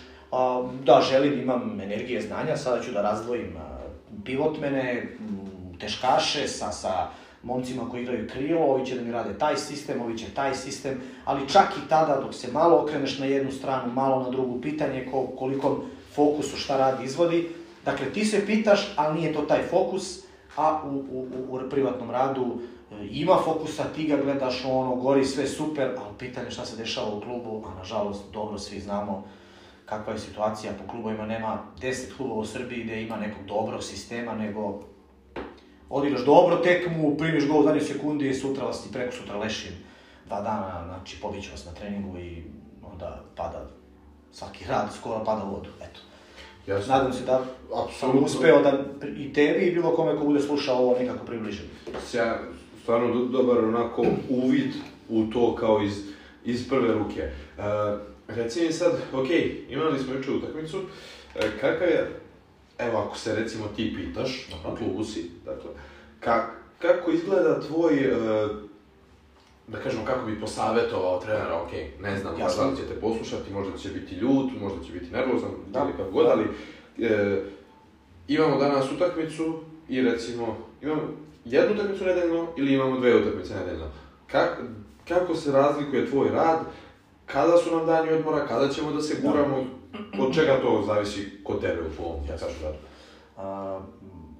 [0.84, 3.56] da želim, imam energije znanja, sada ću da razdvojim
[4.24, 5.16] pivotmene,
[5.80, 7.08] teškaše sa, sa
[7.42, 11.00] momcima koji igraju krilo, ovi će da mi rade taj sistem, ovi će taj sistem,
[11.24, 15.08] ali čak i tada dok se malo okreneš na jednu stranu, malo na drugu, pitanje
[15.10, 15.82] ko, kolikom
[16.14, 17.48] fokusu šta radi izvodi,
[17.84, 20.24] dakle ti se pitaš, ali nije to taj fokus,
[20.56, 22.58] a u, u, u, u privatnom radu
[23.10, 27.20] ima fokusa, ti ga gledaš, ono, gori sve super, ali pitanje šta se dešava u
[27.20, 29.24] klubu, a nažalost, dobro svi znamo
[29.86, 34.34] kakva je situacija po klubovima, nema 10 klubova u Srbiji gde ima nekog dobrog sistema,
[34.34, 34.80] nego
[35.90, 39.72] odigraš dobro tekmu, primiš gol u zadnjoj sekundi i sutra vas ti preko sutra lešim
[40.26, 42.42] dva dana, znači pobiću vas na treningu i
[42.92, 43.66] onda pada
[44.32, 46.00] svaki rad, skoro pada u vodu, eto.
[46.66, 46.94] Jasno.
[46.94, 47.44] Nadam se da
[48.00, 48.78] sam uspeo da
[49.16, 51.64] i tebi i bilo kome ko bude slušao ovo nekako približim.
[52.06, 52.38] Sja,
[52.84, 54.72] stvarno do, dobar onako uvid
[55.08, 56.02] u to kao iz,
[56.44, 57.20] iz prve ruke.
[57.20, 57.30] E,
[58.28, 59.26] reci mi sad, ok,
[59.68, 60.80] imali smo juče utakmicu,
[61.34, 62.10] e, kakav je,
[62.78, 65.70] evo ako se recimo ti pitaš, u klubu si, dakle,
[66.20, 66.46] ka,
[66.78, 68.16] kako izgleda tvoj, e,
[69.68, 72.64] da kažemo, kako bi posavetovao trenera, ok, ne znam, Jasno.
[72.64, 75.80] da li ćete poslušati, možda će biti ljut, možda će biti nervozan, Da.
[75.80, 76.44] ili kako god, ali
[76.98, 77.42] e,
[78.28, 81.02] imamo danas utakmicu i recimo, imamo
[81.44, 83.86] jednu utakmicu nedeljno ili imamo dve utakmice nedeljno.
[84.26, 84.60] Kak,
[85.08, 86.58] kako se razlikuje tvoj rad,
[87.26, 89.64] kada su nam dani odmora, kada ćemo da se guramo,
[90.20, 92.78] od čega to zavisi kod tebe u tvom, ja kažem radu?
[93.36, 93.80] A,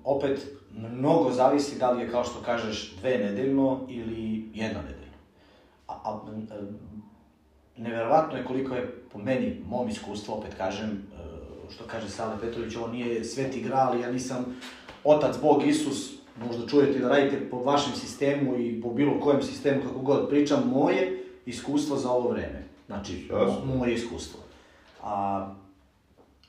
[0.05, 5.19] opet, mnogo zavisi da li je, kao što kažeš, dve nedeljno ili jedna nedeljno.
[5.89, 6.21] A, a, a,
[7.77, 12.77] neverovatno je koliko je, po meni, mom iskustvu, opet kažem, e, što kaže Sale Petrović,
[12.77, 14.57] ovo nije sveti gral, ja nisam
[15.05, 19.83] otac, Bog, Isus, možda čujete da radite po vašem sistemu i po bilo kojem sistemu,
[19.83, 22.65] kako god pričam, moje iskustvo za ovo vreme.
[22.87, 23.61] Znači, Jasno.
[23.67, 24.41] mo- moje iskustvo.
[25.03, 25.55] A,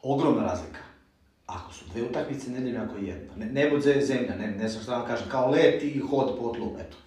[0.03, 0.79] ogromna razlika.
[1.47, 3.33] Ako su dve utakmice nedeljne, ako je jedna.
[3.37, 6.49] Ne, nebo je zemlja, ne, ne znam šta vam kažem, kao let i hod po
[6.49, 6.97] tlu, eto.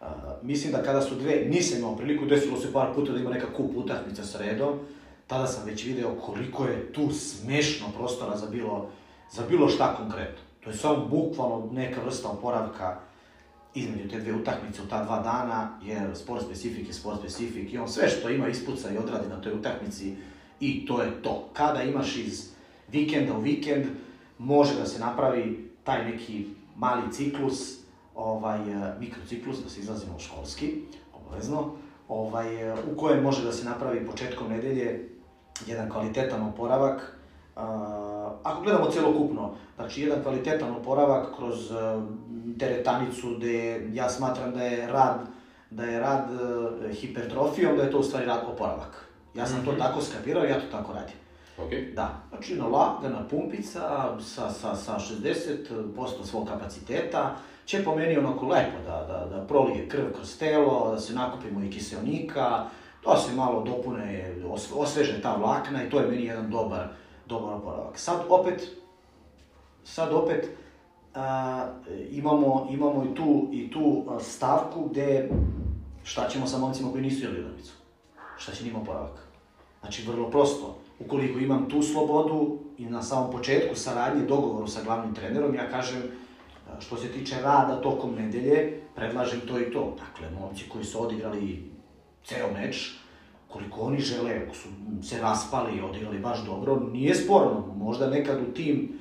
[0.00, 0.06] A,
[0.42, 3.46] mislim da kada su dve, nisam imao priliku, desilo se par puta da ima neka
[3.56, 4.78] kup utakmica sa redom,
[5.26, 8.88] tada sam već video koliko je tu smešno prostora za bilo,
[9.32, 10.43] za bilo šta konkretno.
[10.64, 12.96] To je samo bukvalno neka vrsta oporavka
[13.74, 17.78] između te dve utakmice u ta dva dana, jer sport specifik je sport specifik i
[17.78, 20.16] on sve što ima ispuca i odradi na toj utakmici
[20.60, 21.48] i to je to.
[21.52, 22.48] Kada imaš iz
[22.92, 23.86] vikenda u vikend,
[24.38, 26.46] može da se napravi taj neki
[26.76, 27.78] mali ciklus,
[28.14, 30.74] ovaj, e, mikrociklus, da se izlazimo u školski,
[31.14, 31.72] obavezno,
[32.08, 35.08] ovaj, e, u kojem može da se napravi početkom nedelje
[35.66, 37.13] jedan kvalitetan oporavak,
[38.42, 41.74] ako gledamo celokupno, znači jedan kvalitetan oporavak kroz e,
[42.58, 45.20] teretanicu gde ja smatram da je rad
[45.70, 49.08] da je rad e, hipertrofijom, da je to u stvari rad oporavak.
[49.34, 51.16] Ja sam to tako skapirao, ja to tako radim.
[51.58, 51.94] Ok?
[51.94, 57.36] Da, znači jedna lagana pumpica sa, sa, sa 60% svog kapaciteta
[57.66, 61.64] će po meni onako lepo da, da, da prolije krv kroz telo, da se nakupimo
[61.64, 62.64] i kiselnika,
[63.04, 66.88] da se malo dopune, os, osveže ta vlakna i to je meni jedan dobar,
[67.26, 67.98] dobar oporavak.
[67.98, 68.70] Sad opet,
[69.84, 70.48] sad opet
[71.14, 71.66] a,
[72.10, 75.30] imamo, imamo i tu, i tu stavku gde
[76.04, 77.72] šta ćemo sa momcima koji nisu jeli utakmicu?
[78.36, 79.28] Šta će njima oporavak?
[79.80, 80.76] Znači, vrlo prosto.
[80.98, 86.02] Ukoliko imam tu slobodu i na samom početku saradnje, dogovoru sa glavnim trenerom, ja kažem,
[86.80, 89.96] što se tiče rada tokom nedelje, predlažem to i to.
[89.98, 91.70] Dakle, momci koji su odigrali
[92.24, 92.98] ceo meč,
[93.54, 94.68] koliko oni žele, ako su
[95.02, 97.74] se raspali i odigrali baš dobro, nije sporno.
[97.76, 98.98] Možda nekad u tim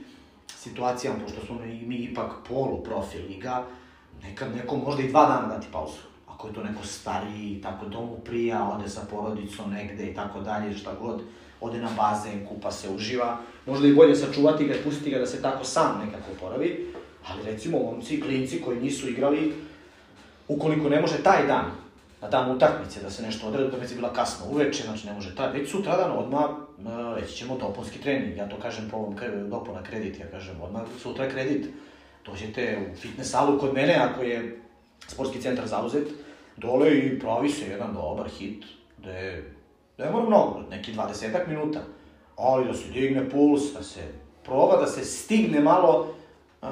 [0.48, 3.64] situacijama, pošto smo mi, mi ipak polu profil liga,
[4.24, 5.98] nekad neko možda i dva dana dati pauzu.
[6.28, 10.78] Ako je to neko stariji, tako domu prija, ode sa porodicom negde i tako dalje,
[10.78, 11.22] šta god,
[11.62, 13.38] ode na bazen, kupa se, uživa.
[13.66, 16.94] Možda i bolje sačuvati ga i pustiti ga da se tako sam nekako oporavi.
[17.28, 19.54] Ali recimo momci, klinci koji nisu igrali,
[20.48, 21.83] ukoliko ne može taj dan,
[22.24, 25.36] na dan utakmice, da se nešto odradi, utakmica je bila kasno uveče, znači ne može
[25.36, 29.16] taj, već sutradan odmah e, reći ćemo dopunski trening, ja to kažem po ovom
[29.50, 31.68] dopuna kredit, ja kažem odmah sutra kredit,
[32.26, 34.62] dođete u fitness salu kod mene, ako je
[35.08, 36.08] sportski centar zauzet,
[36.58, 38.66] dole i pravi se jedan dobar hit,
[38.98, 39.44] gde
[39.98, 41.80] ne mora mnogo, neki 20 minuta,
[42.38, 44.02] ali da se digne puls, da se
[44.44, 46.16] proba, da se stigne malo
[46.62, 46.70] uh,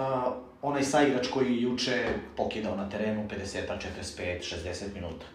[0.61, 3.57] onaj saigrač koji juče pokidao na terenu 50,
[4.17, 5.25] 45, 60 minuta.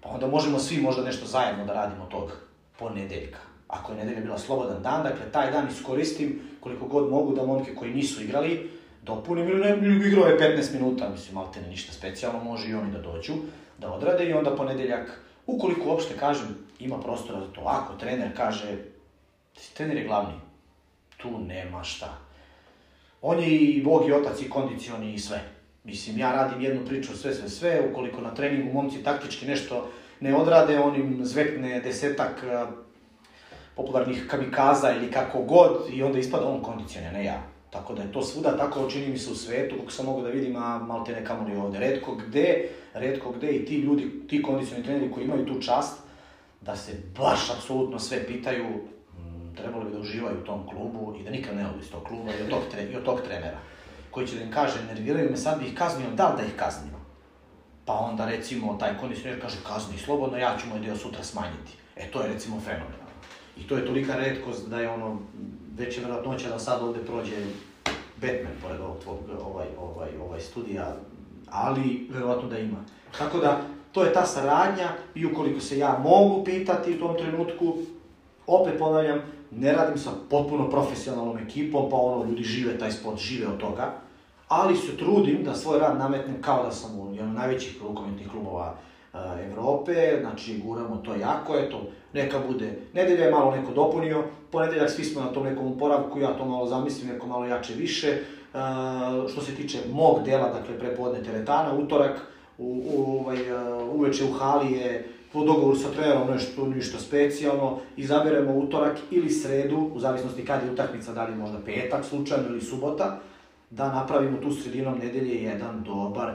[0.00, 2.32] Pa onda možemo svi možda nešto zajedno da radimo tog
[2.78, 3.38] ponedeljka.
[3.68, 7.74] Ako je nedelja bila slobodan dan, dakle taj dan iskoristim koliko god mogu da momke
[7.74, 8.70] koji nisu igrali
[9.02, 12.74] dopunim ili ne, ili igrao je 15 minuta, mislim, malte ne ništa specijalno, može i
[12.74, 13.32] oni da dođu,
[13.78, 16.46] da odrade i onda ponedeljak, ukoliko uopšte kažem,
[16.78, 18.76] ima prostora za to, ako trener kaže,
[19.74, 20.34] trener je glavni,
[21.16, 22.18] tu nema šta.
[23.22, 25.40] On je i bog i otac i kondicioni i sve.
[25.84, 29.90] Mislim, ja radim jednu priču, sve, sve, sve, ukoliko na treningu momci taktički nešto
[30.20, 32.66] ne odrade, on im zvekne desetak a,
[33.76, 37.42] popularnih kamikaza ili kako god i onda ispada on kondicioni, a ne ja.
[37.70, 40.28] Tako da je to svuda tako, čini mi se u svetu, kako sam mogu da
[40.28, 41.78] vidim, a malo te nekamo li ovde.
[41.78, 46.02] Redko gde, redko gde i ti ljudi, ti kondicioni treneri koji imaju tu čast,
[46.60, 51.22] da se baš apsolutno sve pitaju, mm, trebalo bi da uživaju u tom klubu i
[51.22, 53.58] da nikad ne odu iz tog kluba i od tog, tre, i od tog trenera.
[54.10, 56.56] Koji će da im kaže, nerviraju me, sad bi ih kaznio, da li da ih
[56.56, 56.90] kaznim?
[57.84, 61.72] Pa onda recimo taj kondicioner kaže kazni slobodno, ja ću moj deo sutra smanjiti.
[61.96, 63.10] E to je recimo fenomenalno.
[63.56, 65.18] I to je tolika redkost da je ono,
[65.76, 67.36] već je verovatnoća da sad ovde prođe
[68.16, 70.96] Batman pored ovog tvog, ovaj, ovaj, ovaj studija,
[71.50, 72.84] ali verovatno da ima.
[73.18, 73.60] Tako da,
[73.92, 77.76] to je ta saradnja i ukoliko se ja mogu pitati u tom trenutku,
[78.46, 79.20] opet ponavljam,
[79.50, 83.92] ne radim sa potpuno profesionalnom ekipom, pa ono, ljudi žive taj sport, žive od toga,
[84.48, 88.74] ali se trudim da svoj rad nametnem kao da sam u jednom najvećih rukometnih klubova
[89.12, 91.80] uh, Evrope, znači guramo to jako, eto,
[92.12, 96.36] neka bude, nedelja je malo neko dopunio, ponedeljak svi smo na tom nekom uporavku, ja
[96.36, 98.18] to malo zamislim, neko malo jače više,
[98.54, 102.20] uh, što se tiče mog dela, dakle prepodne teretana, utorak,
[102.58, 107.78] u, u, ovaj, uh, uveče u hali je po dogovoru sa trenerom nešto, ništa specijalno,
[107.96, 112.60] izaberemo utorak ili sredu, u zavisnosti kad je utakmica, da li možda petak slučajno ili
[112.60, 113.20] subota,
[113.70, 116.34] da napravimo tu sredinom nedelje jedan dobar,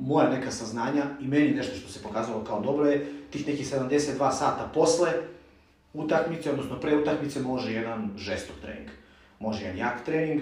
[0.00, 4.32] moja neka saznanja i meni nešto što se pokazalo kao dobro je, tih nekih 72
[4.32, 5.12] sata posle
[5.94, 8.88] utakmice, odnosno pre utakmice, može jedan žestok trening.
[9.38, 10.40] Može jedan jak trening,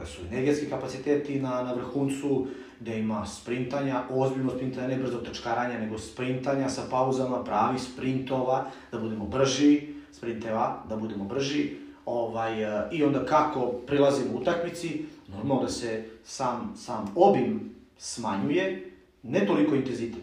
[0.00, 2.46] da su energetski kapaciteti na, na vrhuncu,
[2.80, 8.98] da ima sprintanja, ozbiljno sprintanja, ne brzo trčkaranja, nego sprintanja sa pauzama, pravi sprintova, da
[8.98, 9.80] budemo brži,
[10.12, 11.70] sprinteva, da budemo brži,
[12.06, 18.90] ovaj, e, i onda kako prilazimo u utakmici, normalno da se sam, sam obim smanjuje,
[19.22, 20.22] ne toliko intenzitet,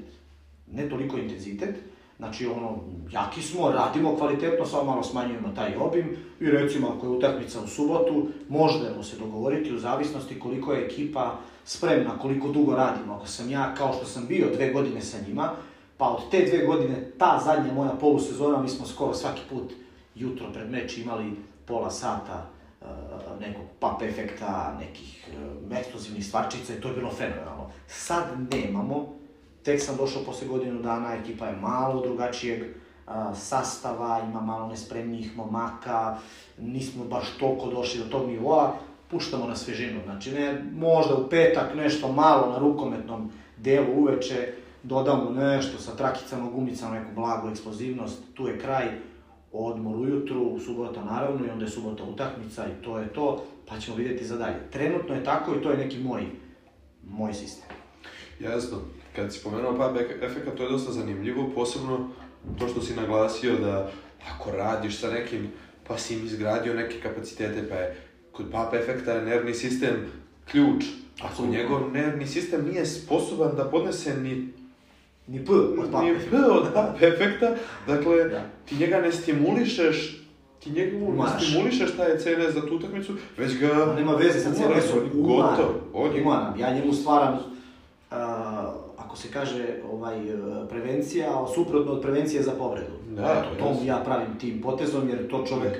[0.71, 1.75] ne toliko intenzitet,
[2.17, 2.79] znači ono,
[3.11, 7.67] jaki smo, radimo kvalitetno, samo malo smanjujemo taj obim i recimo ako je utakmica u
[7.67, 13.13] subotu, možemo se dogovoriti u zavisnosti koliko je ekipa spremna, koliko dugo radimo.
[13.13, 15.52] Ako sam ja, kao što sam bio dve godine sa njima,
[15.97, 19.74] pa od te dve godine, ta zadnja moja polusezona, mi smo skoro svaki put
[20.15, 22.50] jutro pred meč imali pola sata
[22.82, 22.88] uh,
[23.39, 25.30] nekog pap efekta, nekih
[25.69, 27.69] uh, eksplozivnih stvarčica i to je bilo fenomenalno.
[27.88, 29.13] Sad nemamo,
[29.63, 35.38] tek sam došao posle godinu dana, ekipa je malo drugačijeg uh, sastava, ima malo nespremnijih
[35.38, 36.17] momaka,
[36.58, 38.76] nismo baš toliko došli do tog nivoa,
[39.12, 40.00] puštamo na svežinu.
[40.04, 46.50] Znači, ne, možda u petak nešto malo na rukometnom delu uveče, dodamo nešto sa trakicama,
[46.50, 48.86] gumicama, neku blagu eksplozivnost, tu je kraj,
[49.52, 53.97] odmor ujutru, subota naravno i onda je subota utakmica i to je to, pa ćemo
[53.97, 54.56] videti za dalje.
[54.71, 56.26] Trenutno je tako i to je neki moj,
[57.08, 57.69] moj sistem.
[58.39, 58.78] Jasno.
[59.15, 62.10] Kad si pomenuo pub efekt, to je dosta zanimljivo, posebno
[62.60, 63.91] to što si naglasio da
[64.36, 65.52] ako radiš sa nekim,
[65.88, 69.95] pa si im izgradio neke kapacitete, pa je kod pub efekta je nervni sistem
[70.51, 70.85] ključ.
[71.21, 74.47] Ako njegov nervni sistem nije sposoban da podnese ni
[75.27, 76.29] Ni P od pub ni efekta.
[76.31, 77.55] P od pub efekta,
[77.87, 78.41] dakle, Da.
[78.65, 80.21] ti njega ne stimulišeš,
[80.59, 81.47] ti njega ne Umaraš.
[81.47, 83.83] stimulišeš taj CNS za tu utakmicu, već ga...
[83.83, 87.41] On nema veze sa CNS-om, on je Gotov, on je Umaram, ja njemu stvaram, uh,
[88.97, 92.91] ako se kaže ovaj, uh, prevencija, suprotno od prevencije za povredu.
[93.09, 93.85] Da, Eto, to jasno.
[93.85, 95.77] ja pravim tim potezom, jer to čovek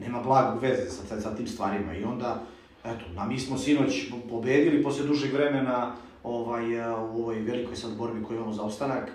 [0.00, 1.94] nema blagog veze sa, sa, tim stvarima.
[1.94, 2.42] I onda,
[2.84, 7.96] eto, na mi smo sinoć pobedili posle dužeg vremena ovaj, uh, u ovoj velikoj sad
[7.96, 9.10] borbi koju imamo za opstanak.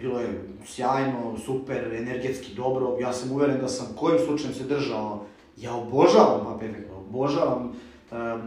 [0.00, 2.96] Bilo je sjajno, super, energetski dobro.
[3.00, 5.26] Ja sam uveren da sam kojim slučajem se držao.
[5.56, 7.72] Ja obožavam Pap Efekt, obožavam
[8.10, 8.42] um,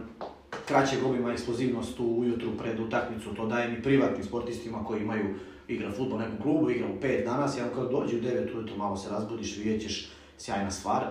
[0.66, 5.34] kraćeg obima eksplozivnost u ujutru pred utakmicu, to dajem i privatnim sportistima koji imaju
[5.68, 8.76] igra futbol u nekom klubu, igra u 5 danas, ja kad dođe u 9 ujutru,
[8.76, 11.06] malo se razbudiš, vidjet ćeš, sjajna stvar.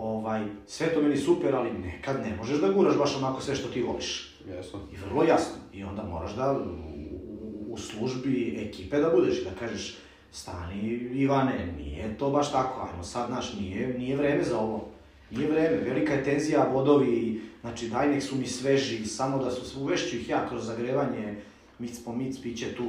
[0.00, 3.68] Ovaj, sve to meni super, ali nekad ne možeš da guraš baš onako sve što
[3.68, 4.36] ti voliš.
[4.56, 4.78] Jasno.
[4.92, 5.56] I vrlo jasno.
[5.72, 9.96] I onda moraš da u, u službi ekipe da budeš i da kažeš
[10.32, 10.80] stani
[11.14, 14.88] Ivane, nije to baš tako, ajmo sad, znaš, nije, nije vreme za ovo.
[15.30, 19.80] Nije vreme, velika je tenzija, vodovi, znači daj nek su mi sveži, samo da su,
[19.80, 21.42] uvešću ih ja kroz zagrevanje,
[21.78, 22.84] mic po mic, piće tu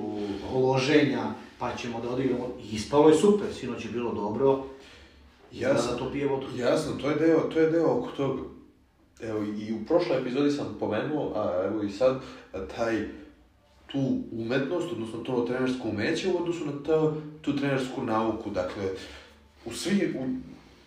[0.54, 2.48] loženja, pa ćemo da odigramo.
[2.64, 4.64] I ispalo je super, sinoć je bilo dobro,
[5.52, 5.92] Jasno.
[5.92, 6.48] da to pije vodu.
[6.56, 8.40] Jasno, to je deo, to je deo oko tog,
[9.22, 12.22] evo i u prošloj epizodi sam pomenuo, a evo i sad,
[12.76, 13.08] taj,
[13.88, 18.84] tu umetnost, odnosno to trenersko umeće u odnosu na to, tu trenersku nauku, dakle,
[19.66, 20.26] u svi, u,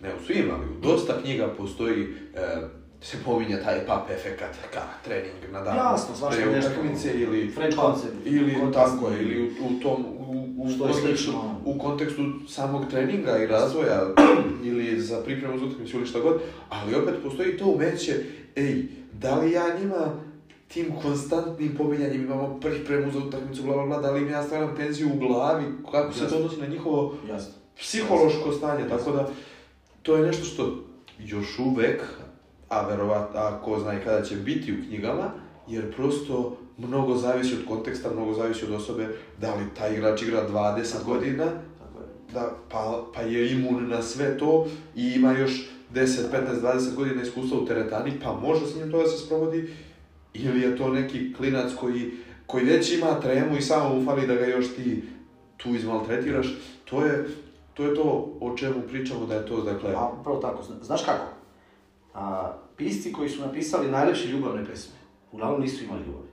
[0.05, 2.03] ne u svim, ali u dosta knjiga postoji,
[2.35, 2.69] e,
[3.05, 6.71] se pominja taj pap efekat, ka trening na dan Jasno, svašta pre nešto.
[6.71, 8.75] utakmice ili French pa, concept, ili kontekst.
[8.75, 11.61] tako je, ili u, u tom u, u Što je kontekstu, slično.
[11.65, 14.03] u kontekstu samog treninga i razvoja
[14.69, 18.25] ili za pripremu za utakmicu ili šta god, ali opet postoji to umeće
[18.57, 20.15] ej, da li ja njima
[20.69, 24.77] tim konstantnim pobjeljanjem imamo pripremu za utakmicu, bla, bla, bla, da li im ja stvaram
[24.77, 26.37] tenziju u glavi, kako se to Jasno.
[26.39, 27.53] odnosi na njihovo Jasno.
[27.79, 29.29] psihološko stanje, tako da
[30.03, 30.85] to je nešto što
[31.19, 32.03] još uvek,
[32.69, 35.31] a verovatno, a ko zna i kada će biti u knjigama,
[35.69, 39.09] jer prosto mnogo zavisi od konteksta, mnogo zavisi od osobe,
[39.41, 42.33] da li taj igrač igra 20 godina, Tako je.
[42.35, 45.53] da, pa, pa je imun na sve to i ima još
[45.95, 49.69] 10, 15, 20 godina iskustva u teretani, pa može s njim to da se sprovodi,
[50.35, 52.11] ili je to neki klinac koji,
[52.47, 55.03] koji već ima tremu i samo mu fali da ga još ti
[55.57, 56.47] tu izmaltretiraš,
[56.85, 57.27] to je,
[57.75, 58.03] to je to
[58.41, 60.63] o čemu pričamo da je to, dakle, A, upravo tako.
[60.63, 61.25] Zna- Znaš kako?
[62.15, 64.95] A, pisci koji su napisali najlepše ljubavne pesme,
[65.33, 66.29] uglavnom nisu imali ljubavi.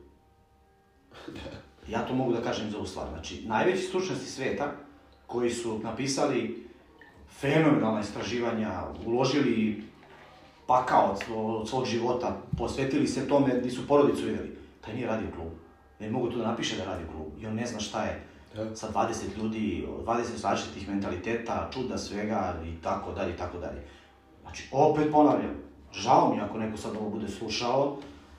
[1.88, 3.08] Ja to mogu da kažem za ovu stvar.
[3.10, 4.72] Znači, najveći stručnjaci sveta
[5.28, 6.68] koji su napisali
[7.40, 8.72] fenomenalna istraživanja,
[9.06, 9.84] uložili
[10.68, 15.08] pakao od, svo- od svog života, posvetili se tome gdje su porodicu vidjeli, taj nije
[15.08, 15.52] radio u klubu.
[16.00, 18.24] Ne mogu to da napiše da radi u klubu i on ne zna šta je
[18.56, 18.76] Da.
[18.76, 23.82] sa 20 ljudi, 20 različitih mentaliteta, čuda svega i tako dalje i tako dalje.
[24.42, 25.56] Znači, opet ponavljam,
[25.94, 27.98] žao mi ako neko sad ovo bude slušao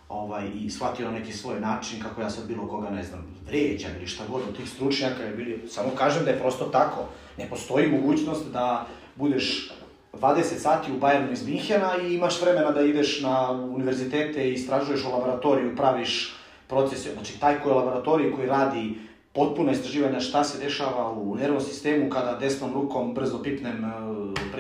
[0.09, 3.91] ovaj, i shvatio na neki svoj način kako ja sad bilo koga, ne znam, vređam
[3.97, 7.05] ili šta god od tih stručnjaka je bili, samo kažem da je prosto tako.
[7.39, 8.87] Ne postoji mogućnost da
[9.17, 9.73] budeš
[10.13, 15.05] 20 sati u Bayernu iz Minhena i imaš vremena da ideš na univerzitete i istražuješ
[15.05, 16.35] u laboratoriju, praviš
[16.69, 17.13] procese.
[17.13, 18.99] Znači, taj koji je u laboratoriji koji radi
[19.33, 23.85] potpuno istraživanja šta se dešava u nervnom sistemu kada desnom rukom brzo pipnem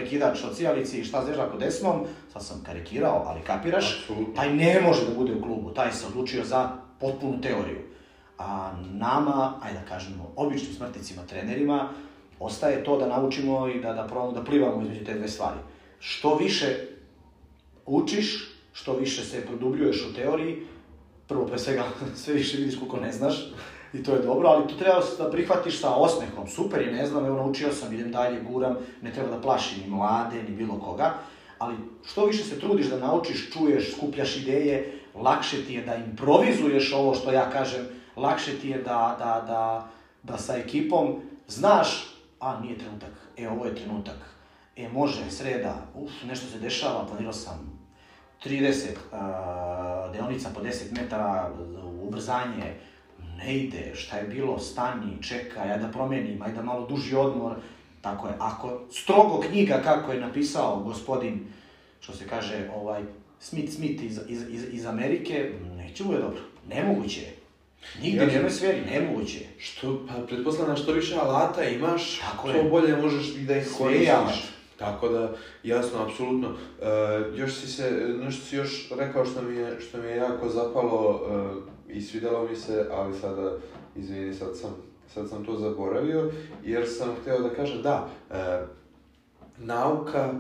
[0.02, 4.34] prekidač od cijalici i šta dešava kod desnom, sad sam karikirao, ali kapiraš, Apsolutno.
[4.34, 7.78] taj ne može da bude u klubu, taj se odlučio za potpunu teoriju.
[8.38, 11.88] A nama, ajde da kažemo, običnim smrtnicima, trenerima,
[12.40, 15.58] ostaje to da naučimo i da, da probamo da plivamo između te dve stvari.
[15.98, 16.66] Što više
[17.86, 20.66] učiš, što više se produbljuješ u teoriji,
[21.28, 21.84] prvo pre svega
[22.24, 23.52] sve više vidiš koliko ne znaš
[23.92, 26.48] i to je dobro, ali to treba da prihvatiš sa osmehom.
[26.48, 29.90] Super je, ne znam, evo naučio sam, idem dalje, guram, ne treba da plašim ni
[29.90, 31.14] mlade, ni bilo koga,
[31.58, 36.92] ali što više se trudiš da naučiš, čuješ, skupljaš ideje, lakše ti je da improvizuješ
[36.92, 39.88] ovo što ja kažem, lakše ti je da, da, da,
[40.22, 44.18] da sa ekipom znaš, a nije trenutak, e ovo je trenutak,
[44.76, 47.82] e može, sreda, uf, nešto se dešava, planirao sam
[48.44, 51.50] 30 uh, deonica po 10 metara,
[52.02, 52.74] ubrzanje,
[53.38, 57.52] ne ide, šta je bilo, stani, čekaj, ajde da promenim, ajde da malo duži odmor.
[58.00, 61.46] Tako je, ako strogo knjiga kako je napisao gospodin,
[62.00, 63.02] što se kaže, ovaj,
[63.40, 67.36] Smith Smith iz, iz, iz, iz Amerike, neće bude dobro, nemoguće je.
[68.02, 69.48] Nigde, Ja u sferi, nemoguće je.
[69.58, 72.64] Što, pa pretpostavljam što više alata imaš, Tako to je.
[72.70, 74.52] bolje možeš i da ih je koristiš.
[74.78, 76.48] Tako da, jasno, apsolutno.
[76.48, 76.86] E,
[77.36, 77.90] još si se,
[78.24, 82.48] nešto si još rekao što mi je, što mi je jako zapalo e, i svidelo
[82.50, 83.52] mi se, ali sada,
[83.96, 84.70] izvini, sad sam,
[85.14, 86.30] sad sam to zaboravio,
[86.64, 88.60] jer sam hteo da kažem, da, e,
[89.58, 90.34] nauka,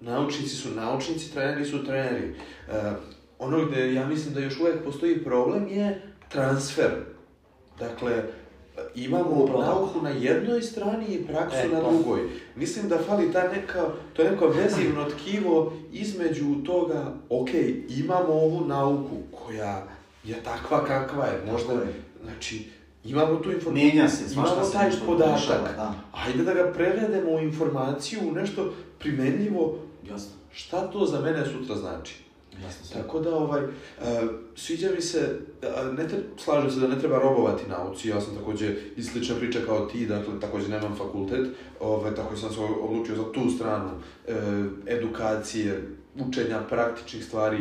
[0.00, 2.34] naučnici su naučnici, treneri su treneri.
[2.68, 2.92] E,
[3.38, 6.90] ono gde ja mislim da još uvek postoji problem je transfer.
[7.78, 8.22] Dakle,
[8.94, 9.74] imamo Upravo tako.
[9.74, 11.90] nauku na jednoj strani i praksu E, na to.
[11.90, 12.20] drugoj.
[12.56, 17.48] Mislim da fali ta neka, to je neko vezivno tkivo između toga, ok,
[17.88, 19.86] imamo ovu nauku koja
[20.24, 22.02] je takva kakva je, možda, je.
[22.24, 22.70] znači,
[23.04, 25.94] imamo tu informaciju, Mijenja se, imamo se taj nešto podatak, da.
[26.12, 29.78] ajde da ga prevedemo u informaciju, u nešto primenljivo,
[30.10, 32.14] Jasno, šta to za mene sutra znači.
[32.64, 33.02] jasno.
[33.02, 33.68] Tako da, ovaj, e,
[34.54, 38.36] sviđa mi se, e, ne tre, slažem se da ne treba robovati nauci, ja sam
[38.36, 41.48] takođe i slična priča kao ti, dakle, takođe nemam fakultet,
[41.80, 43.90] ovaj, tako sam se odlučio za tu stranu
[44.28, 44.34] e,
[44.86, 45.88] edukacije,
[46.28, 47.58] učenja praktičnih stvari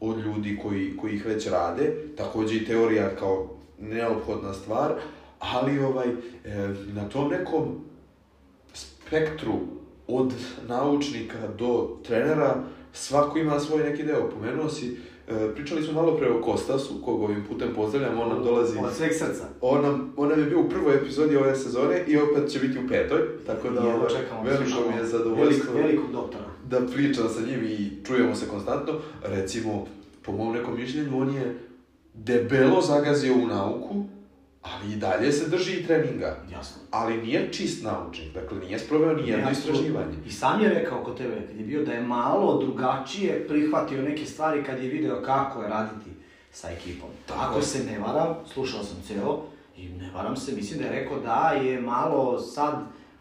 [0.00, 1.84] od ljudi koji, koji ih već rade,
[2.16, 3.48] takođe i teorija kao
[3.80, 4.92] neophodna stvar,
[5.40, 6.14] ali ovaj, e,
[6.86, 7.62] na tom nekom
[8.72, 9.52] spektru
[10.08, 10.32] od
[10.68, 11.70] naučnika do
[12.02, 12.54] trenera,
[12.92, 14.30] svako ima svoj neki deo.
[14.30, 14.96] Pomenuo si,
[15.28, 18.92] e, pričali smo malo pre o Kostasu, kog ovim putem pozdravljam, on nam dolazi, Od
[18.92, 19.44] sveg srca.
[19.60, 22.78] on nam, on nam je bio u prvoj epizodi ove sezone i opet će biti
[22.78, 26.44] u petoj, tako da Jedva ovaj, čekamo da veliko mi je zadovoljstvo velik- Velikog doktora.
[26.68, 28.92] Da pričam sa njim i čujemo se konstantno.
[29.22, 29.86] Recimo,
[30.22, 31.58] po mom nekom mišljenju, on je
[32.14, 34.04] debelo zagazio u nauku,
[34.62, 36.36] ali i dalje se drži i treninga.
[36.52, 36.82] Jasno.
[36.90, 40.14] Ali nije čist naučnik, dakle nije sproveo ni jedno istraživanje.
[40.26, 44.26] I sam je rekao kod tebe, kad je bio da je malo drugačije prihvatio neke
[44.26, 46.10] stvari kad je video kako je raditi
[46.52, 47.08] sa ekipom.
[47.26, 49.42] Tako Ako se ne varam, slušao sam ceo
[49.76, 52.74] i ne varam se, mislim da je rekao da je malo sad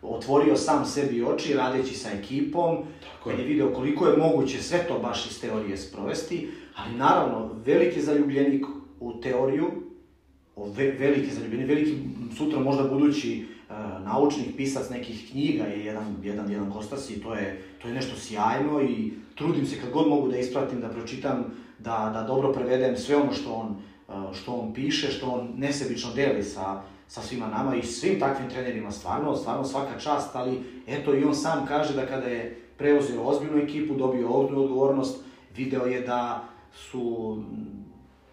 [0.10, 3.46] otvorio sam sebi oči radeći sa ekipom, Tako kad je.
[3.46, 8.66] je video koliko je moguće sve to baš iz teorije sprovesti, Ali naravno, veliki zaljubljenik
[9.00, 9.72] u teoriju,
[10.58, 11.96] ve, veliki zaljubljenik, veliki
[12.38, 13.76] sutra možda budući uh,
[14.06, 18.16] naučnik, pisac nekih knjiga je jedan, jedan, jedan Kostas i to je, to je nešto
[18.16, 21.46] sjajno i trudim se kad god mogu da ispratim, da pročitam,
[21.80, 23.76] da, da dobro prevedem sve ono što on,
[24.08, 28.50] uh, što on piše, što on nesebično deli sa, sa svima nama i svim takvim
[28.50, 33.24] trenerima, stvarno, stvarno svaka čast, ali eto i on sam kaže da kada je preuzeo
[33.24, 35.24] ozbiljnu ekipu, dobio ozbiljnu odgovornost,
[35.56, 36.44] video je da
[36.74, 37.38] su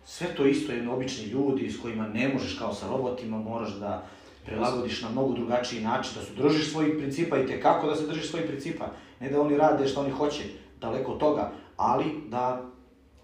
[0.05, 4.07] sve to isto jedno obični ljudi s kojima ne možeš kao sa robotima, moraš da
[4.45, 8.31] prilagodiš na mnogo drugačiji način, da se držiš svojih principa i tekako da se držiš
[8.31, 8.87] svojih principa.
[9.21, 10.43] Ne da oni rade što oni hoće,
[10.81, 12.72] daleko od toga, ali da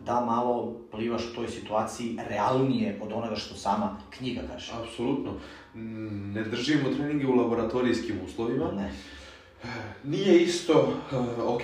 [0.00, 4.72] da malo plivaš u toj situaciji realnije od onoga što sama knjiga kaže.
[4.74, 5.32] Apsolutno.
[5.74, 8.72] Mm, Ne držimo treninge u laboratorijskim uslovima.
[8.72, 8.92] Ne.
[10.04, 11.62] Nije isto, uh, ok,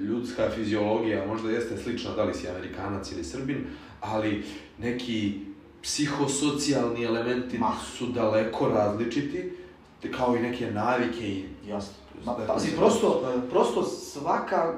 [0.00, 3.64] ljudska fiziologija možda jeste slična da li si Amerikanac ili Srbin,
[4.00, 4.44] ali
[4.78, 5.40] neki
[5.82, 7.72] psihosocijalni elementi Ma.
[7.96, 9.52] su daleko različiti,
[10.16, 11.94] kao i neke navike i Jasno.
[12.24, 14.74] Ma, pazi, se- prosto, prosto svaka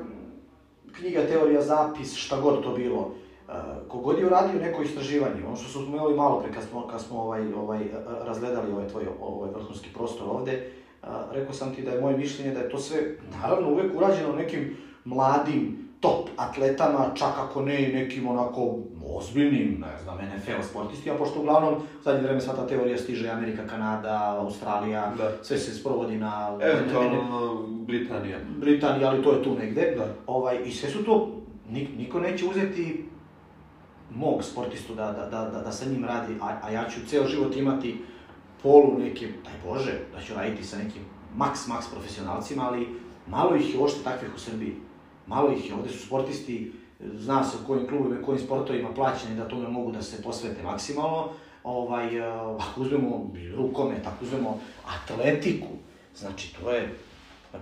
[0.98, 3.54] knjiga, teorija, zapis, šta god to bilo, uh,
[3.88, 7.22] kogod je uradio neko istraživanje, ono što smo spomenuli malo pre kad smo, kad smo
[7.22, 7.80] ovaj, ovaj,
[8.24, 10.70] razgledali ovaj tvoj ovaj vrhunski prostor ovde,
[11.02, 14.32] uh, rekao sam ti da je moje mišljenje da je to sve, naravno, uvek urađeno
[14.32, 21.16] nekim mladim top atletama, čak ako ne i nekim onako ozbiljnim, ne znam, NFL sportistima,
[21.16, 25.32] pošto uglavnom u zadnje vreme sva ta teorija stiže Amerika, Kanada, Australija, Da.
[25.42, 26.58] sve se sprovodi na...
[26.60, 28.38] eventualno Britanija.
[28.56, 29.94] Britanija, ali to je tu negde.
[29.96, 30.06] Da.
[30.26, 31.30] Ovaj, I sve su to,
[31.70, 33.04] nik, niko neće uzeti
[34.10, 37.26] mog sportistu da, da, da, da, da sa njim radi, a, a ja ću ceo
[37.26, 38.04] život imati
[38.62, 41.02] polu neke, daj Bože, da ću raditi sa nekim
[41.36, 42.88] maks, maks profesionalcima, ali
[43.26, 44.74] malo ih je ošte takvih u Srbiji.
[45.30, 46.72] Malo ih je, ovde su sportisti,
[47.14, 51.28] zna se u kojim klubima, kojim sportovima plaćeni da tome mogu da se posvete maksimalno.
[51.64, 52.22] Ovaj, eh,
[52.60, 55.68] ako uzmemo rukomet, ako uzmemo atletiku,
[56.16, 56.94] znači to je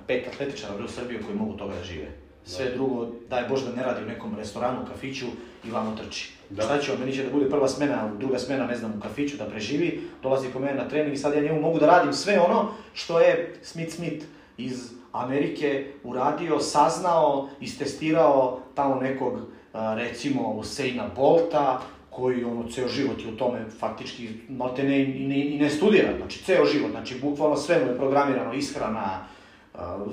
[0.06, 2.08] pet atletičara u Srbiji koji mogu toga da žive.
[2.44, 5.26] Sve drugo, daj Bože da ne radi u nekom restoranu, kafiću
[5.64, 6.32] i vamo trči.
[6.50, 6.62] Da.
[6.62, 9.36] Šta će on, meni će da bude prva smena, druga smena, ne znam, u kafiću,
[9.36, 12.40] da preživi, dolazi kod mene na trening i sad ja njemu mogu da radim sve
[12.40, 14.24] ono što je Smith Smith
[14.58, 19.38] iz Amerike uradio, saznao, istestirao tamo nekog,
[19.72, 21.80] recimo, Usaina Bolta,
[22.10, 26.16] koji ono ceo život je u tome faktički malte ne, i, ne, i ne studira,
[26.16, 29.26] znači ceo život, znači bukvalno sve mu je programirano, ishrana,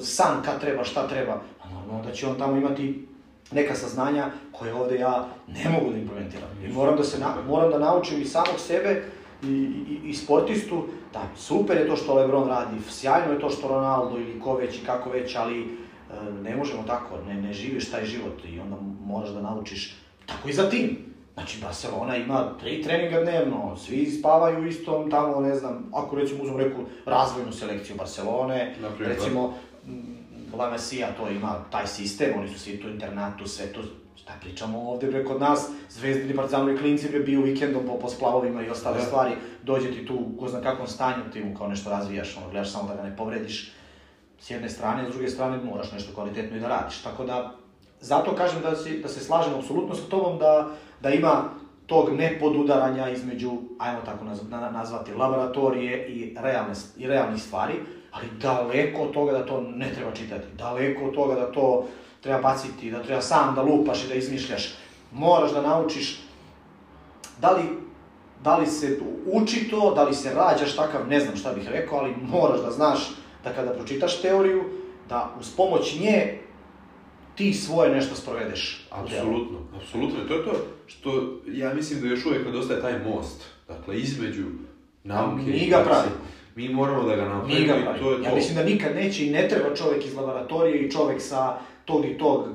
[0.02, 1.41] san kad treba, šta treba,
[1.74, 3.08] normalno da će on tamo imati
[3.52, 6.50] neka saznanja koje ovde ja ne mogu da implementiram.
[6.66, 9.04] I moram da se na, moram da naučim i samog sebe
[9.44, 10.84] i, i, i sportistu
[11.14, 14.78] da super je to što Lebron radi, sjajno je to što Ronaldo ili ko već
[14.78, 15.66] i kako već, ali e,
[16.44, 18.76] ne možemo tako, ne, ne živiš taj život i onda
[19.06, 21.16] moraš da naučiš tako i za tim.
[21.34, 26.44] Znači, Barcelona ima tri treninga dnevno, svi spavaju u istom tamo, ne znam, ako recimo
[26.44, 29.54] uzmemo neku razvojnu selekciju Barcelone, Naprimjer, recimo
[29.88, 33.82] mm, La Masia to ima taj sistem, oni su svi tu internatu, sve to,
[34.16, 38.63] šta pričamo ovde bre kod nas, zvezdini partizanovi klinci bre bio vikendom po, po splavovima
[38.63, 39.03] i ostale Da.
[39.03, 39.32] stvari,
[39.63, 42.88] dođe ti tu ko zna kakvom stanju, ti mu kao nešto razvijaš, ono, gledaš samo
[42.88, 43.72] da ga ne povrediš,
[44.39, 47.55] s jedne strane, s druge strane moraš nešto kvalitetno i da radiš, tako da,
[48.01, 50.70] zato kažem da, si, da se slažem apsolutno sa tobom da,
[51.01, 51.43] da ima
[51.86, 57.74] tog nepodudaranja između, ajmo tako naz, na, nazvati, laboratorije i, realne, i realnih stvari,
[58.11, 61.88] ali daleko od toga da to ne treba čitati, daleko od toga da to
[62.26, 64.74] treba baciti, da treba sam da lupaš i da izmišljaš.
[65.12, 66.20] Moraš da naučiš
[67.42, 67.64] da li,
[68.44, 72.00] da li se uči to, da li se rađaš takav, ne znam šta bih rekao,
[72.00, 73.00] ali moraš da znaš
[73.44, 74.64] da kada pročitaš teoriju,
[75.10, 76.40] da uz pomoć nje
[77.36, 78.88] ti svoje nešto sprovedeš.
[78.92, 80.20] Apsolutno, apsolutno.
[80.28, 80.54] To je to
[80.88, 83.44] što ja mislim da još uvijek nedostaje taj most.
[83.68, 84.44] Dakle, između
[85.04, 86.16] nauke Mi i ga pravimo.
[86.56, 88.30] Mi moramo da ga napravimo Mi ga i to je to.
[88.30, 92.06] Ja mislim da nikad neće i ne treba čovek iz laboratorije i čovek sa tog
[92.06, 92.46] i tog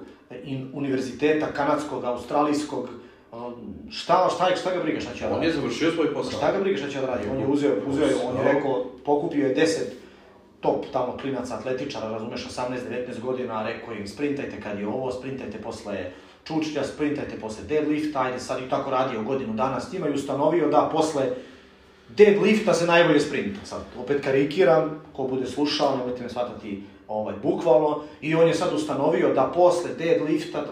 [0.45, 2.89] in, univerziteta, kanadskog, australijskog,
[3.91, 5.47] šta, šta, šta ga briga šta će da On radi?
[5.47, 6.39] je završio svoj posao.
[6.39, 7.29] Šta ga briga šta će da radi?
[7.33, 9.67] On je uzeo, uzeo on je rekao, pokupio je 10
[10.61, 16.11] top tamo klinaca, atletičara, razumeš, 18-19 godina, rekao im sprintajte kad je ovo, sprintajte posle
[16.45, 20.69] čučlja, sprintajte posle deadlifta, ajde sad i tako radio godinu dana s njima i ustanovio
[20.69, 21.23] da posle
[22.09, 23.61] deadlifta se najbolje sprinta.
[23.65, 28.75] Sad, opet karikiram, ko bude slušao, nemojte me shvatati ovaj, bukvalno, i on je sad
[28.75, 30.65] ustanovio da posle deadlifta,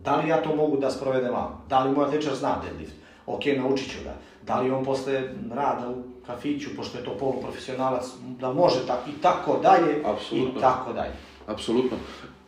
[0.00, 1.64] da li ja to mogu da sprovedem vam?
[1.68, 2.94] Da li moj atletičar zna deadlift?
[3.26, 4.14] Ok, naučit ću ga.
[4.46, 5.22] Da li on posle
[5.52, 8.04] rada u kafiću, pošto je to poluprofesionalac,
[8.40, 10.58] da može tako i tako dalje, Apsolutno.
[10.58, 11.12] i tako dalje.
[11.46, 11.96] Apsolutno.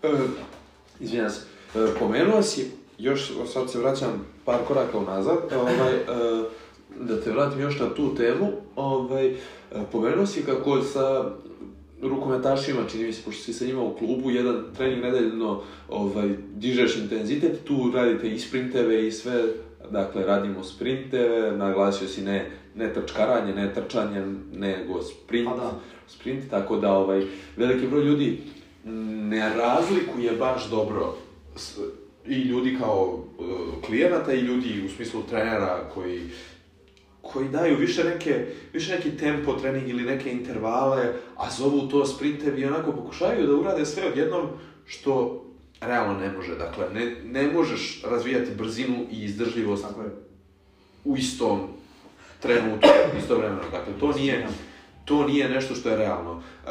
[0.02, 0.08] E,
[1.00, 1.40] izvinjam se.
[1.74, 6.44] E, pomenuo si još sad se vraćam par koraka unazad, ovaj, uh,
[7.00, 9.34] da te vratim još na tu temu, ovaj,
[9.92, 11.24] pomenuo si kako sa
[12.02, 16.96] rukometašima, čini mi se, pošto si sa njima u klubu, jedan trening nedeljno ovaj, dižeš
[16.96, 19.42] intenzitet, tu radite i sprinteve i sve,
[19.90, 25.80] dakle, radimo sprinteve, naglasio si ne, ne trčkaranje, ne trčanje, nego sprint, da.
[26.06, 27.26] sprint, tako da ovaj,
[27.56, 28.38] veliki broj ljudi
[29.30, 31.16] ne razlikuje baš dobro
[32.26, 36.20] i ljudi kao uh, klijenata i ljudi u smislu trenera koji
[37.22, 42.60] koji daju više neke, više neki tempo trening ili neke intervale, a zovu to sprintevi
[42.60, 44.48] i onako pokušavaju da urade sve odjednom
[44.86, 45.44] što
[45.80, 46.56] realno ne može.
[46.56, 50.10] Dakle, ne, ne možeš razvijati brzinu i izdržljivost Tako je.
[51.04, 51.60] u istom
[52.40, 53.62] trenutku, istovremeno.
[53.70, 54.48] Dakle, to nije,
[55.04, 56.42] to nije nešto što je realno.
[56.42, 56.70] E,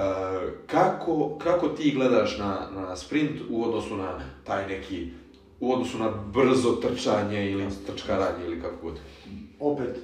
[0.68, 5.08] kako, kako ti gledaš na, na sprint u odnosu na taj neki,
[5.60, 8.99] u odnosu na brzo trčanje ili trčkaranje ili kako god?
[9.62, 9.97] opet,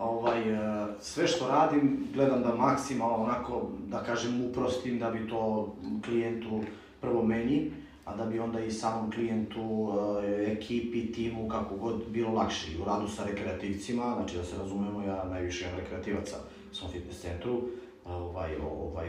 [0.00, 5.74] ovaj, e, sve što radim, gledam da maksimalno onako, da kažem, uprostim da bi to
[6.04, 6.60] klijentu,
[7.00, 7.72] prvo meni,
[8.04, 9.92] a da bi onda i samom klijentu,
[10.24, 12.72] e, ekipi, timu, kako god bilo lakše.
[12.72, 16.36] I u radu sa rekreativcima, znači da se razumemo, ja najviše imam rekreativaca
[16.72, 17.62] u svom fitness centru,
[18.04, 19.08] ovaj, ovaj,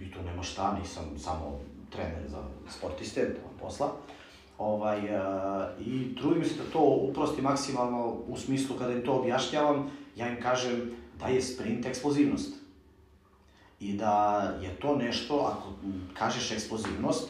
[0.00, 2.38] i tu nema šta, nisam samo trener za
[2.68, 3.92] sportiste, to posla.
[4.58, 5.20] Ovaj, e,
[5.80, 10.42] I trudim se da to uprosti maksimalno u smislu kada im to objašnjavam, ja im
[10.42, 12.54] kažem da je sprint eksplozivnost.
[13.80, 15.72] I da je to nešto, ako
[16.14, 17.28] kažeš eksplozivnost,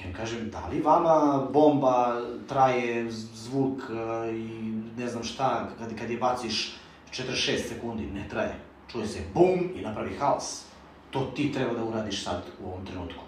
[0.00, 5.98] ja im kažem da li vama bomba traje zvuk e, i ne znam šta, kad,
[5.98, 6.76] kad je baciš
[7.10, 8.58] 46 sekundi, ne traje.
[8.92, 10.64] Čuje se bum i napravi haos.
[11.10, 13.22] To ti treba da uradiš sad u ovom trenutku.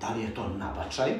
[0.00, 1.10] Da li je to nabačaj,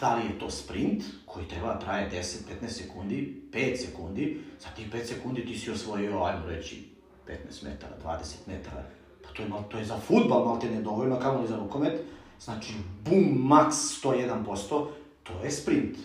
[0.00, 4.68] da li je to sprint koji treba da traje 10, 15 sekundi, 5 sekundi, za
[4.76, 6.88] tih 5 sekundi ti si osvojio, ajmo reći,
[7.28, 8.84] 15 metara, 20 metara,
[9.22, 12.00] pa to je, to je za futbal malte ne dovoljno, kamo li za rukomet,
[12.40, 12.72] znači
[13.04, 14.86] bum, maks 101%,
[15.22, 15.96] to je sprint.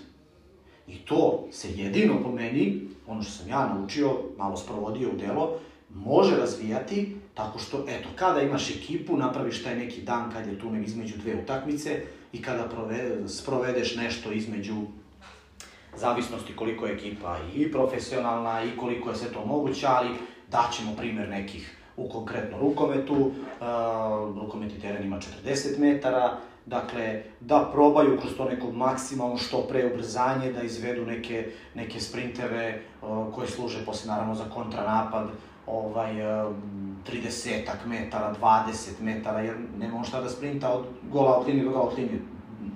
[0.87, 5.59] I to se jedino po meni, ono što sam ja naučio, malo sprovodio u delo,
[5.89, 10.75] može razvijati tako što, eto, kada imaš ekipu, napraviš taj neki dan kad je tu
[10.75, 12.03] između dve utakmice
[12.33, 14.75] i kada prove, sprovedeš nešto između
[15.95, 20.09] zavisnosti koliko je ekipa i profesionalna i koliko je sve to moguće, ali
[20.51, 23.31] daćemo primjer nekih u konkretno rukometu, uh,
[24.41, 30.51] rukometni teren ima 40 metara, dakle, da probaju kroz to neko maksimalno što pre ubrzanje,
[30.51, 35.27] da izvedu neke, neke sprinteve uh, koje služe posle naravno za kontranapad,
[35.67, 36.53] ovaj, uh,
[37.09, 41.71] 30 metara, 20 metara, jer nema on šta da sprinta od gola od linije do
[41.71, 42.21] gola od linije,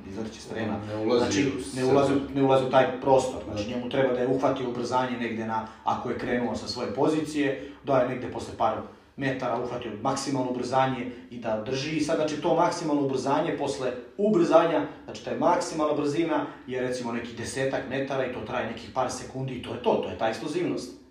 [0.10, 0.80] izvrći s terena.
[0.88, 4.28] Ne ulazi znači, ne ulazi, ne ulazi u taj prostor, znači njemu treba da je
[4.28, 8.78] uhvatio ubrzanje negde na, ako je krenuo sa svoje pozicije, da je negde posle par
[9.18, 11.98] metara uhvatio maksimalno ubrzanje i da drži.
[11.98, 17.36] I sad znači to maksimalno ubrzanje posle ubrzanja, znači ta maksimalna brzina je recimo neki
[17.36, 20.30] desetak metara i to traje nekih par sekundi i to je to, to je ta
[20.30, 21.05] eksplozivnost.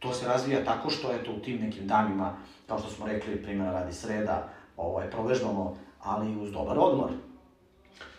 [0.00, 2.36] To se razvija tako što eto u tim nekim danima,
[2.66, 7.10] kao što smo rekli, primjera radi sreda, ovaj, provežbamo, ali uz dobar odmor.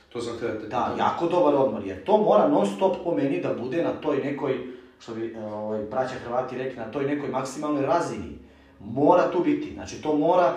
[0.10, 0.68] To sam te...
[0.68, 4.18] Da, jako dobar odmor, jer to mora non stop po meni da bude na toj
[4.18, 4.68] nekoj,
[5.00, 8.40] što bi e, ovaj, braća Hrvati rekli, na toj nekoj maksimalnoj razini.
[8.80, 10.56] Mora tu biti, znači to mora,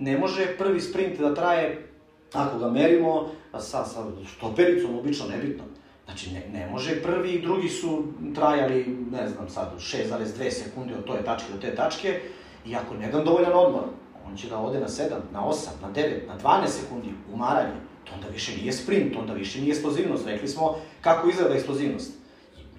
[0.00, 1.88] ne može prvi sprint da traje,
[2.32, 4.04] ako ga merimo, sa, sa
[4.36, 5.64] štopericom, obično nebitno.
[6.10, 8.04] Znači, ne, ne može, prvi i drugi su
[8.34, 12.20] trajali, ne znam sad, 6,2 sekunde od toje tačke do te tačke,
[12.66, 13.82] i ako ne dam dovoljan odmor,
[14.26, 15.02] on će da ode na 7,
[15.32, 17.74] na 8, na 9, na 12 sekundi umaranje.
[18.04, 20.26] To onda više nije sprint, onda više nije eksplozivnost.
[20.26, 22.12] Rekli smo kako izgleda eksplozivnost.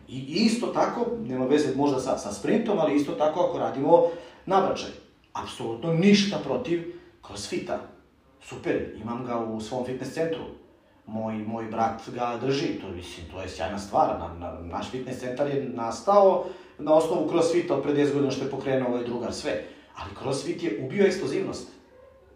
[0.08, 4.04] I isto tako, nema veze možda sa, sa sprintom, ali isto tako ako radimo
[4.46, 4.90] nabračaj.
[5.34, 6.94] Apsolutno ništa protiv
[7.28, 7.80] crossfita.
[8.44, 10.44] Super, imam ga u svom fitness centru.
[11.12, 14.20] Moj, moj brat ga drži, to, mislim, to je sjajna stvar.
[14.20, 16.46] Na, na, naš fitness centar je nastao
[16.80, 19.64] na osnovu crossfita od pre 10 godina što je pokrenuo ovaj drugar sve.
[19.96, 21.68] Ali crossfit je ubio eksplozivnost.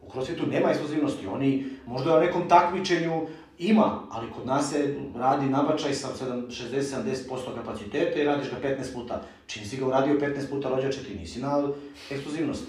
[0.01, 5.45] U crossfitu nema eksplozivnosti, oni možda u nekom takmičenju ima, ali kod nas se radi
[5.45, 7.15] nabačaj sa 60-70%
[7.55, 9.23] kapaciteta i radiš ga 15 puta.
[9.47, 11.69] Čim si ga uradio 15 puta rođače, ti nisi na
[12.11, 12.63] eksplozivnost.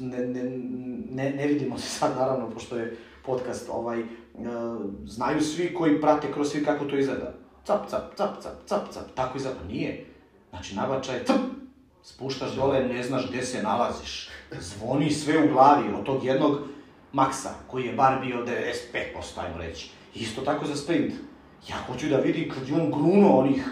[0.00, 0.42] Ne, ne,
[1.10, 2.96] ne, ne vidimo se sad, naravno, pošto je
[3.26, 4.02] podcast, ovaj,
[5.06, 7.32] znaju svi koji prate crossfit kako to izgleda.
[7.66, 9.60] Cap, cap, cap, cap, cap, cap, tako izgleda.
[9.68, 10.06] Nije.
[10.50, 11.36] Znači, nabačaj, cap,
[12.02, 14.28] spuštaš dole, ne znaš gde se nalaziš.
[14.60, 16.58] Zvoni sve u glavi od tog jednog
[17.12, 18.52] maksa, koji je bar bio 95%,
[19.36, 19.90] ajmo reći.
[20.14, 21.12] Isto tako za sprint.
[21.68, 23.64] Ja hoću da vidim kad je on grunuo onih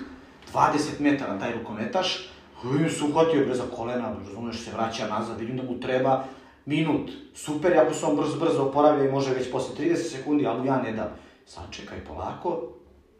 [0.54, 2.28] 20 metara, taj rukometaš,
[2.64, 6.24] on se uhvatio bre za kolena, razumeš, se vraća nazad, vidim da mu treba
[6.66, 7.10] minut.
[7.34, 10.82] Super ako se on brzo, brzo oporavlja i može već posle 30 sekundi, ali ja
[10.82, 11.08] ne dam.
[11.46, 12.62] Sad čekaj polako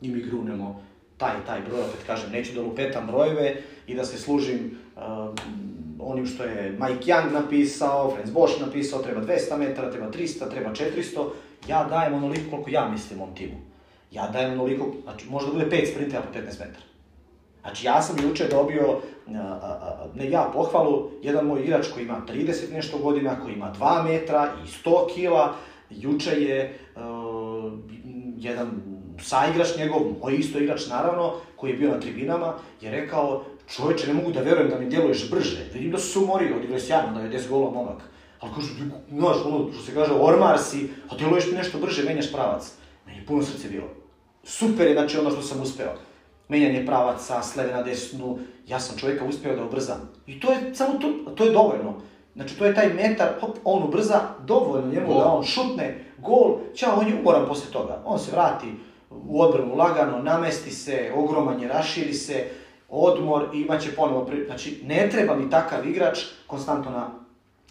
[0.00, 0.82] i mi grunemo
[1.16, 5.02] taj, taj broj, opet kažem, neću da lupetam brojeve i da se služim uh,
[5.98, 10.70] onim što je Mike Young napisao, Franz Bosch napisao, treba 200 metara, treba 300, treba
[10.70, 11.28] 400,
[11.68, 13.56] ja dajem onoliko koliko ja mislim o timu.
[14.10, 16.93] Ja dajem onoliko, znači možda bude 5 sprinteva po 15 metara.
[17.64, 19.00] Znači ja sam juče dobio,
[20.14, 24.52] ne ja, pohvalu, jedan moj igrač koji ima 30 nešto godina, koji ima 2 metra
[24.64, 25.54] i 100 kila,
[25.90, 27.72] juče je uh,
[28.36, 28.70] jedan
[29.22, 34.14] saigrač njegov, moj isto igrač naravno, koji je bio na tribinama, je rekao, čoveče, ne
[34.14, 37.12] mogu da verujem da mi djeluješ brže, vidim da su se umorio, odigrao je sjajno,
[37.12, 38.02] da je 10 golova momak.
[38.40, 38.68] Ali kaže,
[39.10, 42.72] znaš, ono, što se kaže, ormar si, a djeluješ ti nešto brže, menjaš pravac.
[43.06, 43.88] Meni puno srce bilo.
[44.42, 45.94] Super je, znači, ono što sam uspeo.
[46.48, 50.10] Menjanje pravaca, s leve na desnu, ja sam čovjeka uspeo da ubrzam.
[50.26, 51.94] I to je, samo to, to je dovoljno.
[52.34, 55.18] Znači, to je taj metar, hop, on ubrza, dovoljno njemu gol.
[55.18, 58.02] da on šutne, gol, ćao, on je umoran posle toga.
[58.04, 58.66] On se vrati
[59.10, 62.48] u odbranu lagano, namesti se, ogroman je, raširi se,
[62.88, 64.44] odmor i imaće ponovo, pri...
[64.46, 67.10] znači ne treba mi takav igrač konstantno na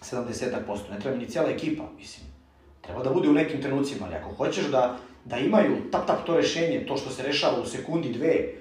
[0.02, 0.50] 70%,
[0.92, 2.28] ne treba mi ni cijela ekipa, mislim.
[2.82, 6.36] Treba da bude u nekim trenucima, ali ako hoćeš da, da imaju tap tap to
[6.36, 8.54] rešenje, to što se rešava u sekundi dve,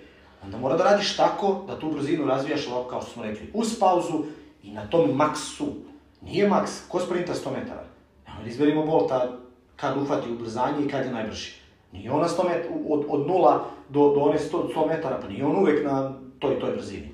[0.45, 4.25] onda mora da radiš tako da tu brzinu razvijaš kao što smo rekli, uz pauzu
[4.63, 5.67] i na tom maksu.
[6.21, 7.85] Nije maks, ko sprinta 100 metara?
[8.27, 9.39] Evo, izberimo Bolta
[9.77, 11.53] kad uhvati ubrzanje i kad je najbrži.
[11.93, 15.45] Nije ona 100 metara, od, od nula do, do one 100, 100 metara, pa nije
[15.45, 17.09] on uvek na toj toj brzini.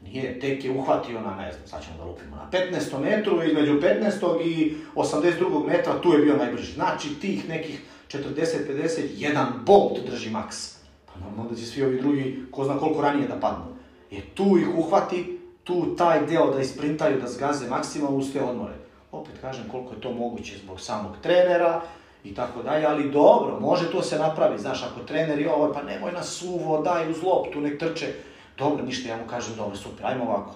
[0.00, 3.00] Nije, tek je uhvatio na, ne znam, sad ćemo da lupimo, na 15.
[3.00, 4.44] metru, između 15.
[4.44, 5.66] i 82.
[5.66, 6.72] metra, tu je bio najbrži.
[6.72, 10.77] Znači, tih nekih 40-50, jedan bolt drži maks.
[11.24, 13.64] Normalno da će svi ovi drugi, ko zna koliko ranije da padnu.
[14.10, 18.74] Je tu ih uhvati, tu taj deo da isprintaju, da zgaze maksimalno uz te odmore.
[19.12, 21.80] Opet kažem koliko je to moguće zbog samog trenera,
[22.24, 25.82] i tako dalje, ali dobro, može to se napravi, znaš, ako trener je ovo, pa
[25.82, 28.12] nemoj na suvo, daj uz loptu, nek trče,
[28.58, 30.54] dobro, ništa, ja mu kažem, dobro, super, ajmo ovako,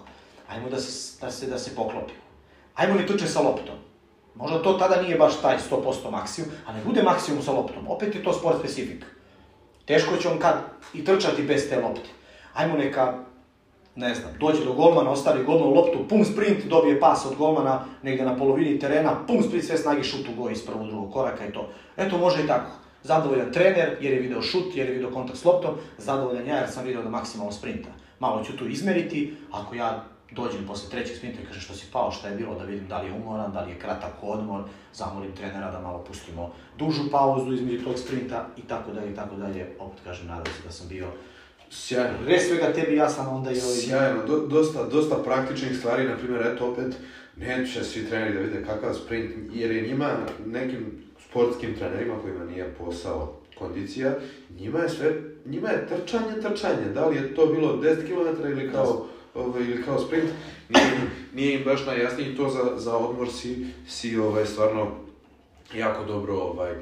[0.49, 2.21] ajmo da se, da se, da se poklopimo,
[2.75, 3.75] ajmo ne trče sa loptom,
[4.35, 8.15] možda to tada nije baš taj 100% maksimum, a ne bude maksimum sa loptom, opet
[8.15, 9.05] je to sport specifik,
[9.85, 10.55] teško će on kad
[10.95, 12.09] i trčati bez te lopte,
[12.55, 13.15] ajmo neka
[13.97, 18.25] ne znam, dođe do golmana, ostavi golmanu loptu, pum sprint, dobije pas od golmana negde
[18.25, 21.53] na polovini terena, pum sprint, sve snage šut u goj iz prvog, drugog koraka i
[21.53, 21.69] to.
[21.97, 22.71] Eto, može i tako.
[23.03, 26.71] Zadovoljan trener, jer je video šut, jer je video kontakt s loptom, zadovoljan ja, jer
[26.71, 27.89] sam video da maksimalno sprinta.
[28.19, 30.05] Malo ću tu izmeriti, ako ja
[30.35, 33.01] dođem posle trećeg sprinta i kažem što si pao, šta je bilo, da vidim da
[33.03, 34.63] li je umoran, da li je kratak odmor,
[34.95, 39.37] zamolim trenera da malo pustimo dužu pauzu između tog sprinta i tako dalje i tako
[39.37, 39.77] dalje.
[39.79, 41.07] Opet kažem, nadam se da sam bio
[41.73, 42.19] Sjajno.
[42.25, 43.77] Pre svega tebi ja sam onda i ovaj...
[43.77, 46.95] Sjajno, Do, dosta, dosta praktičnih stvari, na primjer, eto opet,
[47.37, 50.17] neće svi treneri da vide kakav sprint, jer je njima,
[50.47, 54.15] nekim sportskim trenerima kojima nije posao kondicija,
[54.59, 55.13] njima je sve,
[55.47, 59.83] njima je trčanje, trčanje, da li je to bilo 10 km ili kao, ovaj, ili
[59.83, 60.31] kao sprint,
[60.69, 61.01] nije,
[61.35, 64.91] nije im baš najjasnije to za, za odmor si, si ovaj, stvarno
[65.75, 66.79] jako dobro ovaj, e,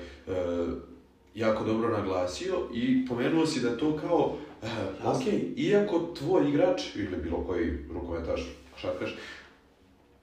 [1.34, 4.68] jako dobro naglasio i pomenuo si da to kao Uh,
[5.05, 5.22] ok,
[5.57, 8.40] iako tvoj igrač, ili bilo koji rukometaš,
[8.80, 9.16] šarkaš,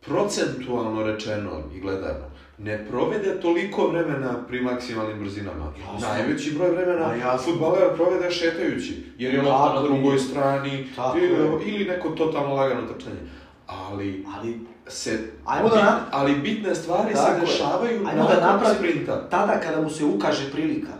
[0.02, 2.26] procentualno rečeno i gledano,
[2.58, 5.74] ne provede toliko vremena pri maksimalnim brzinama.
[5.80, 6.08] Jasno.
[6.08, 11.86] Najveći broj vremena ja futbaler provede šetajući, jer je lopta na drugoj strani, ili, ili
[11.86, 13.20] neko totalno lagano trčanje.
[13.68, 19.30] Ali, ali se, ajmo da ali bitne stvari Tako se dešavaju ajmo da napravi sprinta.
[19.30, 20.94] Tada kada mu se ukaže prilika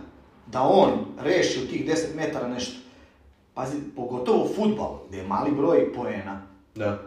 [0.46, 0.90] da on
[1.20, 2.78] reši u tih 10 metara nešto,
[3.54, 6.42] Pazi, pogotovo futbal, gde je mali broj poena.
[6.74, 6.98] Da.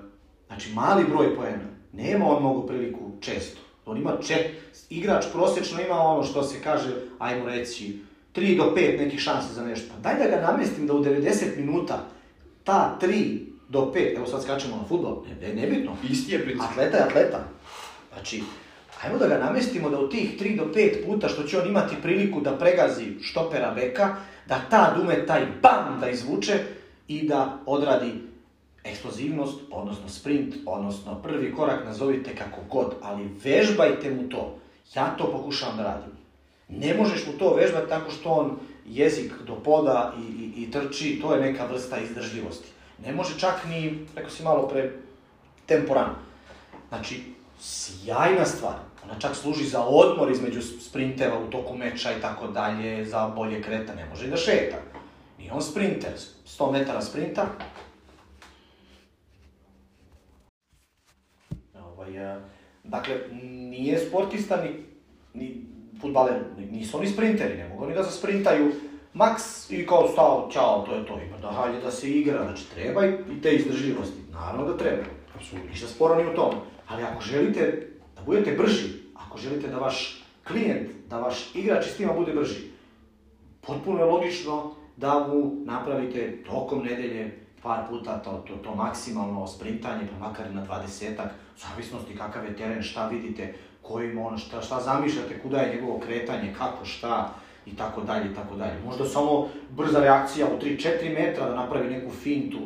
[0.47, 1.65] Znači, mali broj poena.
[1.93, 3.61] Nema on mogu priliku često.
[3.85, 4.51] On ima čet...
[4.89, 7.99] Igrač prosečno ima ono što se kaže, ajmo reći,
[8.35, 9.93] 3 do 5 nekih šanse za nešto.
[9.93, 12.05] Pa daj da ga namestim da u 90 minuta
[12.63, 15.95] ta 3 do 5, evo sad skačemo na futbol, ne, ne, nebitno.
[16.09, 16.63] Isti je princip.
[16.71, 17.43] Atleta je atleta.
[18.13, 18.43] Znači,
[19.03, 21.95] ajmo da ga namestimo da u tih 3 do 5 puta što će on imati
[22.01, 24.15] priliku da pregazi štopera beka,
[24.47, 26.59] da ta dume taj bam da izvuče
[27.07, 28.13] i da odradi
[28.83, 34.57] eksplozivnost, odnosno sprint, odnosno prvi korak, nazovite kako god, ali vežbajte mu to.
[34.95, 36.11] Ja to pokušavam da radim.
[36.69, 41.19] Ne možeš mu to vežbati tako što on jezik do poda i, i, i trči,
[41.21, 42.67] to je neka vrsta izdržljivosti.
[43.05, 44.91] Ne može čak ni, rekao si malo pre,
[45.65, 46.15] temporan.
[46.89, 47.23] Znači,
[47.59, 48.75] sjajna stvar.
[49.03, 53.61] Ona čak služi za odmor između sprinteva u toku meča i tako dalje, za bolje
[53.61, 54.05] kretanje.
[54.09, 54.77] Može i da šeta.
[55.37, 56.11] Nije on sprinter,
[56.47, 57.45] 100 metara sprinta.
[62.17, 62.35] E,
[62.83, 64.69] dakle, nije sportista ni,
[65.33, 65.65] ni
[66.01, 66.35] futbaler,
[66.71, 68.71] nisu oni sprinteri, ne mogu oni da se sprintaju
[69.13, 72.63] maks i kao stao, čao, to je to, ima da hajde da se igra, znači
[72.75, 75.03] treba i, i te izdržljivosti, naravno da treba.
[75.35, 75.69] Apsolutno.
[75.69, 76.53] Ništa sporo ni u tom.
[76.87, 81.97] Ali ako želite da budete brži, ako želite da vaš klijent, da vaš igrač s
[81.97, 82.59] tima bude brži,
[83.61, 90.07] potpuno je logično da mu napravite tokom nedelje par puta to, to, to maksimalno sprintanje,
[90.11, 94.81] pa makar na 20-ak, u zavisnosti kakav je teren, šta vidite, kojim on, šta, šta
[94.81, 97.33] zamišljate, kuda je njegovo kretanje, kako, šta,
[97.65, 98.79] i tako dalje, i tako dalje.
[98.85, 102.59] Možda samo brza reakcija u 3-4 metra da napravi neku fintu,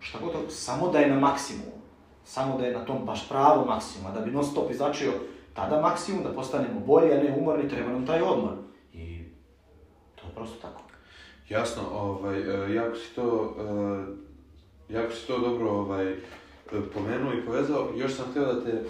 [0.00, 1.76] šta god samo da je na maksimumu.
[2.24, 5.12] Samo da je na tom baš pravo maksimuma, da bi non stop izlačio
[5.54, 8.52] tada maksimum, da postanemo bolji, a ne umorni, treba nam taj odmor.
[8.92, 9.24] I
[10.14, 10.85] to je prosto tako.
[11.48, 13.56] Jasno, ovaj, e, jako si to,
[14.90, 16.16] e, jako si to dobro ovaj, e,
[16.94, 17.92] pomenuo i povezao.
[17.96, 18.82] Još sam htio da te,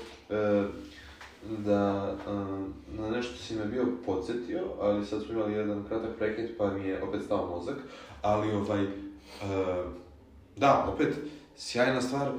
[1.58, 2.14] da
[2.88, 6.88] na nešto si me bio podsjetio, ali sad smo imali jedan kratak prekid pa mi
[6.88, 7.76] je opet stao mozak.
[8.22, 8.86] Ali ovaj,
[10.56, 11.16] da, opet,
[11.56, 12.32] sjajna stvar,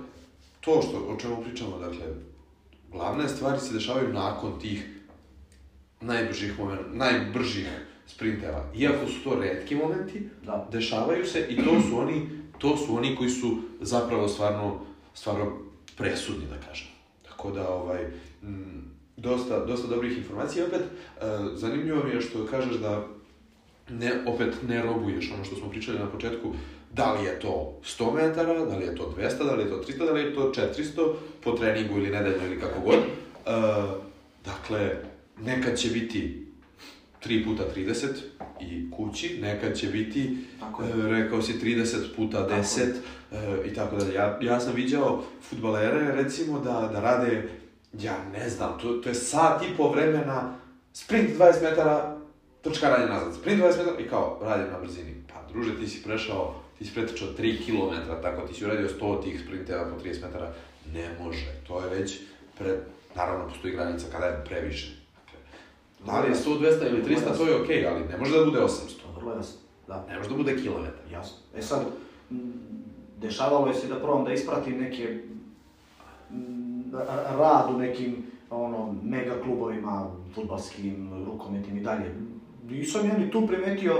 [0.61, 2.05] to što, o čemu pričamo, dakle,
[2.91, 4.89] glavne stvari se dešavaju nakon tih
[6.01, 7.67] najbržih momenta, najbržih
[8.07, 8.63] sprintera.
[8.75, 10.67] Iako su to redki momenti, Da.
[10.71, 14.79] dešavaju se i to su oni, to su oni koji su zapravo stvarno,
[15.13, 15.57] stvarno
[15.97, 16.87] presudni, da kažem.
[17.29, 18.01] Tako da, ovaj,
[18.43, 20.65] m, dosta, dosta dobrih informacija.
[20.65, 21.21] Opet, e,
[21.53, 23.07] zanimljivo mi je što kažeš da
[23.89, 26.53] ne, opet ne robuješ ono što smo pričali na početku,
[26.93, 29.81] da li je to 100 metara, da li je to 200, da li je to
[29.87, 32.95] 300, da li je to 400 po treningu ili nedeljno ili kako god.
[32.95, 33.01] E,
[34.45, 34.95] dakle,
[35.41, 36.46] nekad će biti
[37.25, 38.07] 3 puta 30
[38.59, 42.81] i kući, nekad će biti, Tako e, rekao si 30 puta 10
[43.31, 44.13] e, i tako dalje.
[44.13, 47.49] Ja, ja sam viđao futbalere, recimo, da, da rade,
[47.93, 50.55] ja ne znam, to, to je sat i po vremena,
[50.93, 52.17] sprint 20 metara,
[52.61, 55.15] trčkaranje nazad, sprint 20 metara i kao, radim na brzini.
[55.33, 59.23] Pa, druže, ti si prešao, ti si pretečao 3 km, tako ti si uradio 100
[59.23, 60.53] tih sprinteva po 30 metara.
[60.93, 62.19] Ne može, to je već,
[62.57, 62.77] pre,
[63.15, 64.96] naravno, postoji granica kada je previše.
[66.07, 68.59] Da li je 100, 200 ili 300, to je okej, ali ne može da bude
[68.59, 68.67] 800.
[69.01, 69.59] To je vrlo jasno.
[69.87, 70.05] Da.
[70.09, 71.11] Ne može da bude kilometar.
[71.11, 71.37] Jasno.
[71.57, 71.85] E sad,
[73.17, 75.23] dešavalo je se da probam da ispratim neke
[77.37, 78.15] rad u nekim
[78.49, 82.15] ono, mega klubovima, futbalskim, rukometnim i dalje.
[82.69, 83.95] Nisam ja ni tu primetio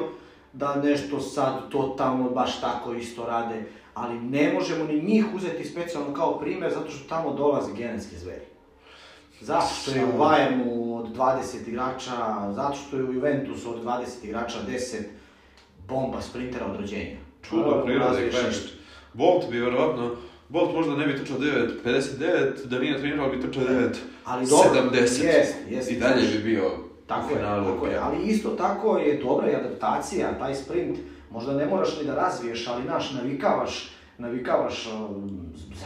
[0.54, 6.14] da nešto sad totalno baš tako isto rade, ali ne možemo ni njih uzeti specijalno
[6.14, 8.46] kao primjer zato što tamo dolaze genetski zveri.
[9.42, 14.04] Zato što je u Bayernu od 20 igrača, zato što je u Juventusu od 20
[14.24, 14.96] igrača 10
[15.88, 17.18] bomba sprintera od rođenja.
[17.50, 18.70] Čudo prirode, nešto.
[19.14, 20.16] Bolt bi verovatno,
[20.50, 23.90] Bolt možda ne bi trčao 9.59, da nije trenirao bi trčao 9.70.
[24.26, 25.24] Ali dobro, jest,
[25.70, 25.92] jest.
[25.92, 26.72] I dalje bi bio
[27.08, 27.66] Tako u je, finalu.
[27.74, 30.98] tako je, ali isto tako je dobra i adaptacija, taj sprint,
[31.32, 35.30] možda ne moraš ni da razviješ, ali naš, navikavaš, navikavaš um,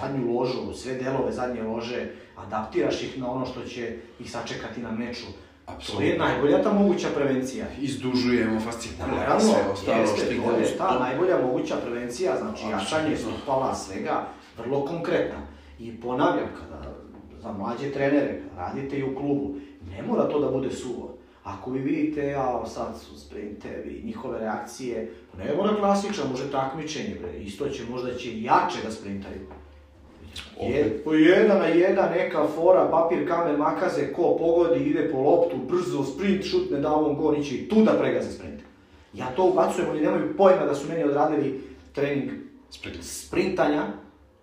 [0.01, 2.11] zadnju ložu, sve delove zadnje lože,
[2.47, 5.25] adaptiraš ih na ono što će ih sačekati na meču.
[5.65, 7.65] To je najbolja ta moguća prevencija.
[7.79, 12.63] Izdužujemo fascinare, Naravno, sve ostalo jeste, što ide to je ta najbolja moguća prevencija, znači
[12.71, 14.27] jačanje stopala, svega,
[14.57, 15.37] vrlo konkretna.
[15.79, 17.01] I ponavljam, kada
[17.41, 19.55] za mlađe trenere, kada radite i u klubu,
[19.91, 21.17] ne mora to da bude suvo.
[21.43, 27.37] Ako vi vidite, ja sad su sprintevi, njihove reakcije, ne mora klasičan, može takmičenje, bre.
[27.37, 29.39] isto će, možda će jače da sprintaju.
[30.61, 35.57] Je, po jedan na jedan, neka fora, papir, kamen, makaze, ko pogodi, ide po loptu,
[35.57, 38.61] brzo, sprint, šutne, da on gol, i tu da pregaze sprint.
[39.13, 41.61] Ja to ubacujem, oni nemaju pojma da su meni odradili
[41.93, 42.31] trening
[42.69, 42.97] Sprint.
[43.01, 43.87] sprintanja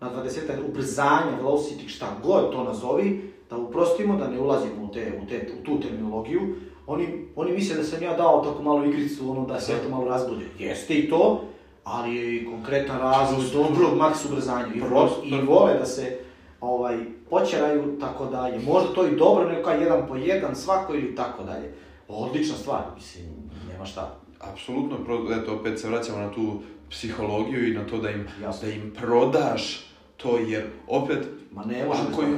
[0.00, 5.12] na 20 ubrzanja, velocity, šta god to nazovi, da uprostimo, da ne ulazimo u, te,
[5.22, 6.40] u, te, u tu terminologiju.
[6.86, 10.08] Oni, oni misle da sam ja dao tako malo igricu, ono da se eto malo
[10.08, 10.44] razbude.
[10.58, 11.44] Jeste i to,
[11.90, 14.74] ali je i konkretan razlog dobrog maks ubrzanja.
[14.74, 15.08] I, vo.
[15.24, 16.18] I vole da se
[16.60, 16.98] ovaj,
[17.30, 21.14] počeraju, tako da je možda to i dobro, nego kao jedan po jedan svako ili
[21.14, 21.74] tako dalje.
[22.08, 23.26] Odlična stvar, mislim,
[23.72, 24.16] nema šta.
[24.40, 24.96] Apsolutno,
[25.42, 26.60] eto, opet se vraćamo na tu
[26.90, 28.68] psihologiju i na to da im, Jasno.
[28.68, 29.86] da im prodaš
[30.16, 31.18] to, jer opet,
[31.52, 32.28] Ma ne može ako, je.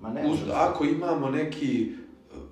[0.00, 1.92] Ma ne uz, ako imamo neki,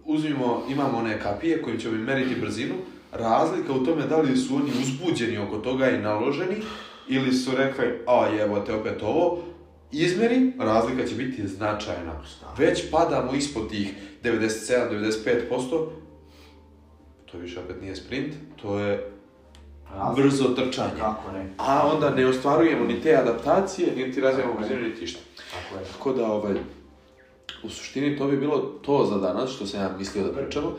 [0.05, 2.75] uzmimo, imamo one kapije kojim ćemo im meriti brzinu,
[3.19, 6.57] razlika u tome da li su oni uzbuđeni oko toga i naloženi,
[7.09, 9.39] ili su rekli, a evo te opet ovo,
[9.93, 12.23] izmeri, razlika će biti značajna.
[12.59, 13.95] Već padamo ispod tih
[14.25, 15.87] 97-95%,
[17.33, 19.11] to više opet nije sprint, to je
[20.17, 21.01] brzo trčanje.
[21.01, 21.51] Kako ne?
[21.59, 25.21] A onda ne ostvarujemo ni te adaptacije, niti razvijamo brzinu, niti išta.
[25.37, 25.85] Tako je.
[25.93, 26.55] Tako da, ovaj,
[27.63, 30.73] u suštini to bi bilo to za danas, što sam ja mislio da pričamo.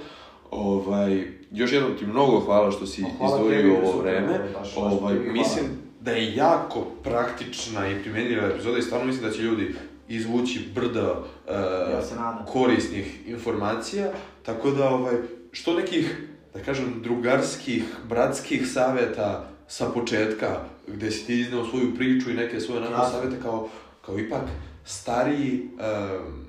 [0.52, 4.28] Ovaj, još jednom ti mnogo hvala što si Ma, hvala izdvojio tebi, ovo vreme.
[4.28, 5.66] ovaj, baš, baš Ovaj, mislim
[6.02, 9.76] da je jako praktična i primjenjiva epizoda i stvarno mislim da će ljudi
[10.08, 11.54] izvući brda e,
[11.92, 14.12] Ja korisnih informacija,
[14.46, 15.16] tako da ovaj,
[15.52, 16.18] što nekih,
[16.54, 22.60] da kažem, drugarskih, bratskih savjeta sa početka, gde si ti izneo svoju priču i neke
[22.60, 23.20] svoje onako Jasno.
[23.20, 23.70] savjete kao,
[24.02, 24.42] kao ipak
[24.86, 26.47] stariji em,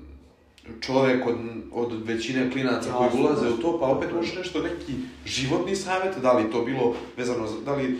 [0.81, 1.35] čovjek od,
[1.71, 4.93] od većine klinaca koji ulaze u to, pa opet možeš nešto, neki
[5.25, 7.99] životni savjet, da li to bilo vezano, za, da li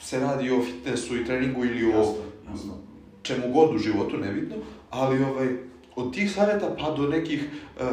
[0.00, 2.14] se radi o fitnessu i treningu ili o
[2.50, 2.74] Jasno,
[3.22, 4.56] čemu god u životu, nebitno,
[4.90, 5.48] ali ovaj,
[5.96, 7.84] od tih savjeta pa do nekih e,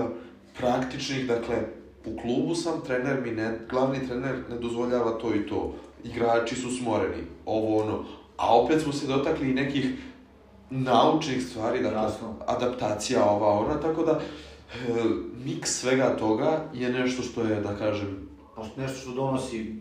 [0.58, 1.56] praktičnih, dakle,
[2.06, 6.78] u klubu sam, trener mi ne, glavni trener ne dozvoljava to i to, igrači su
[6.78, 8.06] smoreni, ovo ono,
[8.38, 9.86] a opet smo se dotakli i nekih
[10.70, 12.34] naučnih stvari, dakle, Jasno.
[12.48, 15.04] adaptacija ova ona, tako da e,
[15.46, 19.76] miks svega toga je nešto što je, da kažem, Pa nešto što donosi,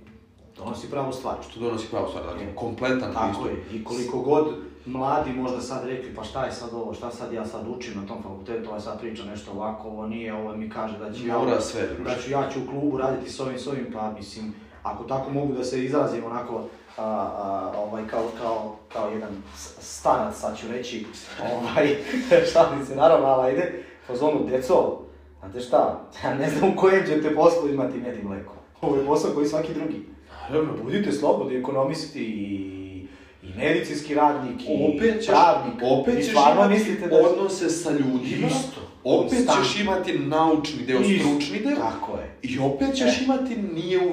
[0.57, 1.35] donosi pravu stvar.
[1.51, 2.55] što donosi pravu stvar, dakle, Je.
[2.55, 3.73] kompletan Tako pristup.
[3.73, 3.79] je.
[3.79, 4.55] I koliko god
[4.87, 8.07] mladi možda sad rekli, pa šta je sad ovo, šta sad ja sad učim na
[8.07, 11.39] tom fakultetu, ovaj sad priča nešto ovako, ovo nije, ovo mi kaže da ću ja,
[11.39, 12.03] Mora sve, druže.
[12.05, 15.31] da ću ja ću u klubu raditi s ovim, s ovim, pa mislim, ako tako
[15.31, 16.65] mogu da se izrazim onako,
[16.97, 21.07] a, a, ovaj, kao, kao, kao jedan s- starac, sad ću reći,
[21.43, 21.97] ovaj,
[22.53, 23.73] šalim se, naravno, ali ide,
[24.07, 24.99] po zonu, deco,
[25.41, 28.53] znate šta, ja ne znam u kojem ćete poslu imati med i mleko.
[28.81, 30.07] Ovo je posao koji svaki drugi.
[30.43, 33.07] Naravno, Budite slobodni, ekonomisti i,
[33.43, 35.75] i medicinski radnik i opet ćeš, pravnik.
[35.83, 37.17] opet ćeš imati mislite da...
[37.19, 38.81] odnose sa ljudima, Isto.
[39.05, 42.39] opet ćeš imati naučni deo, stručni deo, Tako je.
[42.43, 43.25] i opet ćeš E.
[43.25, 44.13] imati, nije u,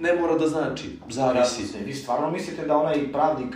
[0.00, 1.54] ne mora da znači, zavisi.
[1.56, 1.84] Zavisi.
[1.84, 3.54] Vi stvarno mislite da onaj pravnik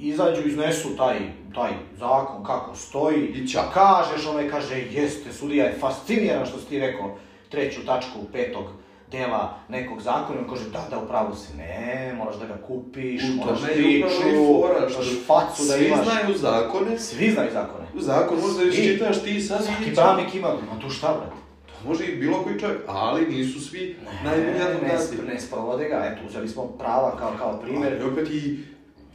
[0.00, 1.18] izađu, iznesu taj,
[1.54, 3.62] taj zakon kako stoji, I ćao.
[3.74, 7.16] kažeš, onaj kaže, jeste, sudija je fasciniran što si ti rekao
[7.48, 8.64] treću tačku petog
[9.10, 13.36] dela nekog zakona, on kaže, da, da, upravo si, ne, moraš da ga kupiš, U
[13.36, 14.06] moraš priču,
[14.52, 14.92] moraš
[15.26, 16.04] facu da svi imaš.
[16.04, 17.86] znaju zakone, Svi znaju zakone.
[17.94, 18.68] zakon možda Svi.
[18.70, 21.49] iščitaš ti sad Svaki pravnik ima, ma tu šta, brate?
[21.84, 25.16] Može i bilo koji čovjek, ali nisu svi najbolji ne, advokati.
[25.18, 27.92] ne, ne sprovode ga, eto, uzeli smo prava kao, kao primjer.
[27.94, 28.58] Ali opet i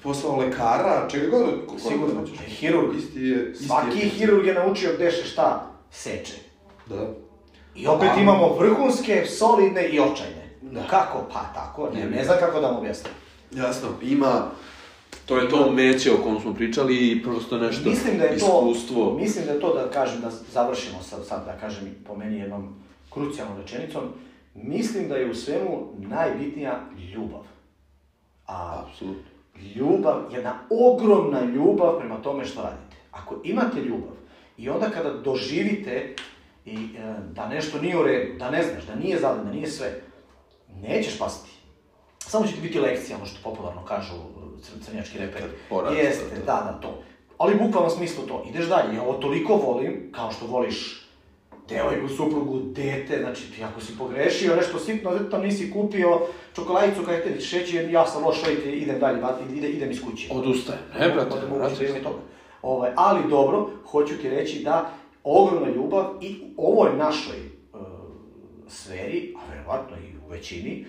[0.03, 2.37] posao lekara, čega god, kako Sigurno, hoćeš.
[2.39, 2.97] hirurg.
[2.97, 4.05] Isti je, isti Svaki je.
[4.05, 6.33] hirurg je naučio gde se šta seče.
[6.85, 7.07] Da.
[7.75, 10.49] I opet A- imamo vrhunske, solidne i očajne.
[10.61, 10.83] Da.
[10.83, 11.23] Kako?
[11.33, 13.13] Pa tako, ne, ne znam kako da vam objasnim.
[13.51, 14.47] Jasno, ima,
[15.25, 18.45] to je to meće o kom smo pričali i prosto nešto Mislim da je to,
[18.45, 19.17] iskustvo.
[19.19, 22.75] mislim da je to da kažem, da završimo sad, sad da kažem po meni jednom
[23.09, 24.03] krucijalnom rečenicom.
[24.55, 26.81] Mislim da je u svemu najbitnija
[27.13, 27.43] ljubav.
[28.47, 29.23] A Apsolutno.
[29.75, 32.95] ljubav, jedna ogromna ljubav prema tome što radite.
[33.11, 34.15] Ako imate ljubav
[34.57, 36.15] i onda kada doživite
[36.65, 39.67] i, e, da nešto nije u redu, da ne znaš, da nije zadan, da nije
[39.67, 40.01] sve,
[40.81, 41.49] nećeš pasti.
[42.19, 44.13] Samo će ti biti lekcija, ono što popularno kažu
[44.85, 45.43] crnjački reperi.
[45.43, 46.45] Kad poraste, Jeste, da.
[46.45, 47.03] da, to.
[47.37, 48.45] Ali u bukvalnom smislu to.
[48.49, 51.05] Ideš dalje, ja ovo toliko volim, kao što voliš
[51.69, 56.21] devojku, suprugu, dete, znači ti ako si pogrešio, nešto sitno, tam nisi kupio
[56.55, 59.21] čokoladicu kada te šećer, ja sam loš roditelj, idem dalje,
[59.55, 60.27] ide, idem iz kuće.
[60.31, 60.79] Odustaje.
[60.99, 62.03] Ne, brate, brate.
[62.03, 62.19] toga.
[62.61, 64.91] Ovaj, ali dobro, hoću ti reći da
[65.23, 67.47] ogromna ljubav i u ovoj našoj e,
[68.67, 70.85] sferi, a verovatno i u većini,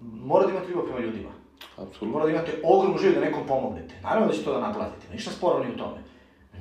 [0.00, 1.28] mora da imate ljubav prema ljudima.
[1.76, 2.08] Apsolutno.
[2.08, 3.94] Mora da imate ogromnu želju da nekom pomognete.
[4.02, 5.96] Naravno da će to da naplatite, ništa sporo ni u tome.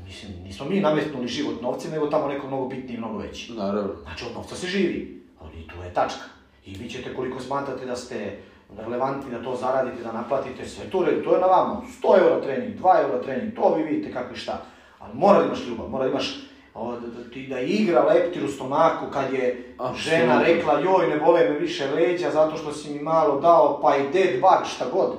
[0.06, 3.54] Mislim, nismo mi nametnuli život novcem, nego tamo neko mnogo bitniji i mnogo veći.
[3.54, 3.94] Naravno.
[4.04, 5.24] Znači, od novca se živi.
[5.42, 6.26] Ali tu je tačka.
[6.66, 8.40] I vi ćete koliko smatrate da ste
[8.78, 11.82] relevantni, da to zaradite, da naplatite, sve to redu, to je na vama.
[12.04, 14.62] 100 eura trening, 2 eura trening, to vi vidite kako i šta.
[15.00, 16.40] Ali mora da imaš ljubav, mora da imaš
[16.78, 19.98] o, da, da, ti- da igra leptir u stomaku kad je Apsolutno.
[20.02, 23.96] žena rekla joj ne vole me više leđa zato što si mi malo dao pa
[23.98, 25.18] i dead bug šta god.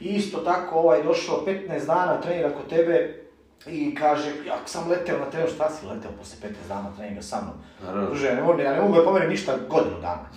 [0.00, 3.20] I isto tako ovaj došao 15 dana trenira kod tebe
[3.66, 7.36] i kaže, jak sam leteo na trening, šta si leteo posle 15 dana treninga sa
[7.42, 7.54] mnom?
[7.84, 8.06] Naravno.
[8.06, 10.28] Druže, ja ne mogu, ja ne mogu da pomenem ništa godinu dana.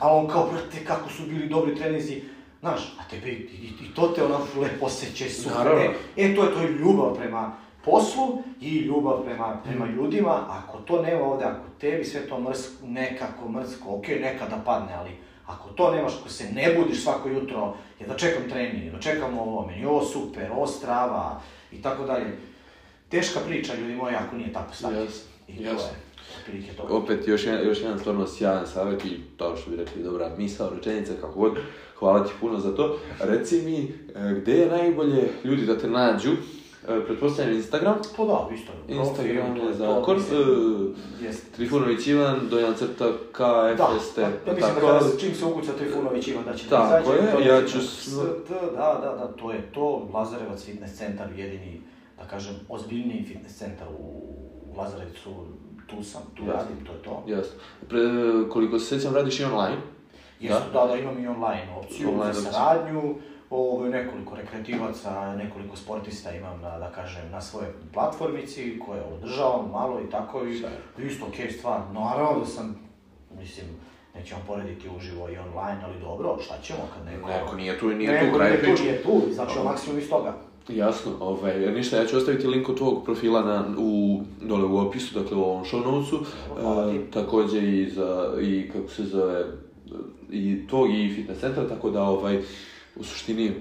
[0.00, 2.22] A on kao, brate, kako su bili dobri trenizi.
[2.60, 5.58] Znaš, a tebe i, i, i to te onako lepo osjećaj, super.
[5.58, 5.82] Naravno.
[5.82, 7.52] E, e, to je to je ljubav prema
[7.86, 10.46] poslu i ljubav prema, prema ljudima.
[10.48, 14.94] Ako to nema ovde, ako tebi sve to mrsko, nekako mrsko, ok, neka da padne,
[14.94, 15.10] ali
[15.46, 19.38] ako to nemaš, ako se ne budiš svako jutro, ja da čekam trening, da čekam
[19.38, 21.40] ovo, meni je ovo super, ovo strava
[21.72, 22.36] i tako dalje.
[23.08, 24.96] Teška priča, ljudi moji, ako nije tako stanje.
[25.00, 25.88] Jasno, I jasno.
[25.88, 26.06] je.
[26.88, 30.70] Opet još jedan, još jedan stvarno sjajan savjet i to što bi rekli dobra misao,
[30.70, 31.58] rečenica, kako god.
[31.98, 32.98] Hvala ti puno za to.
[33.20, 33.78] Reci mi,
[34.14, 36.30] e, gde je najbolje ljudi da te nađu?
[36.88, 37.94] E, Pretpostavljam Instagram.
[38.16, 38.72] Pa da, isto.
[38.88, 40.16] Instagram to je zakon.
[41.22, 41.32] E.
[41.56, 44.18] Trifunović Ivan, Dojan crta Da, KFST.
[44.18, 47.66] ja mislim da kada čim se ukuca Trifunović Ivan da će Tako da je, ja
[47.66, 47.78] ću
[48.48, 50.08] Da, da, da, to je to.
[50.12, 51.80] Lazarevac fitness centar, jedini,
[52.18, 54.22] da kažem, ozbiljniji fitness centar u
[54.76, 55.30] Lazarevcu.
[55.86, 57.22] Tu sam, tu radim, to je to.
[57.26, 57.52] Jasno.
[57.88, 58.00] Pre,
[58.50, 59.76] koliko se sjećam, radiš i online.
[60.40, 63.14] Jesu, da, da, imam i online opciju za saradnju,
[63.50, 70.00] ovo, nekoliko rekreativaca, nekoliko sportista imam, na, da kažem, na svojoj platformici koje održavam malo
[70.00, 70.62] i tako i
[71.06, 71.80] isto okej stvar.
[71.92, 72.76] Naravno da sam,
[73.38, 73.66] mislim,
[74.14, 77.28] nećemo porediti uživo i online, ali dobro, šta ćemo kad neko...
[77.28, 78.82] Neko nije tu, nije neko tu, kraj priče.
[78.82, 80.34] nije tu, znači maksimum iz toga.
[80.68, 85.20] Jasno, ovaj, ništa, ja ću ostaviti link od tvog profila na, u, dole u opisu,
[85.20, 86.24] dakle u ovom show notesu.
[86.60, 86.96] Hvala ti.
[86.96, 89.44] E, također i za, i kako se zove,
[90.30, 92.42] i tog i fitness centra, tako da ovaj,
[92.96, 93.52] u suštini e,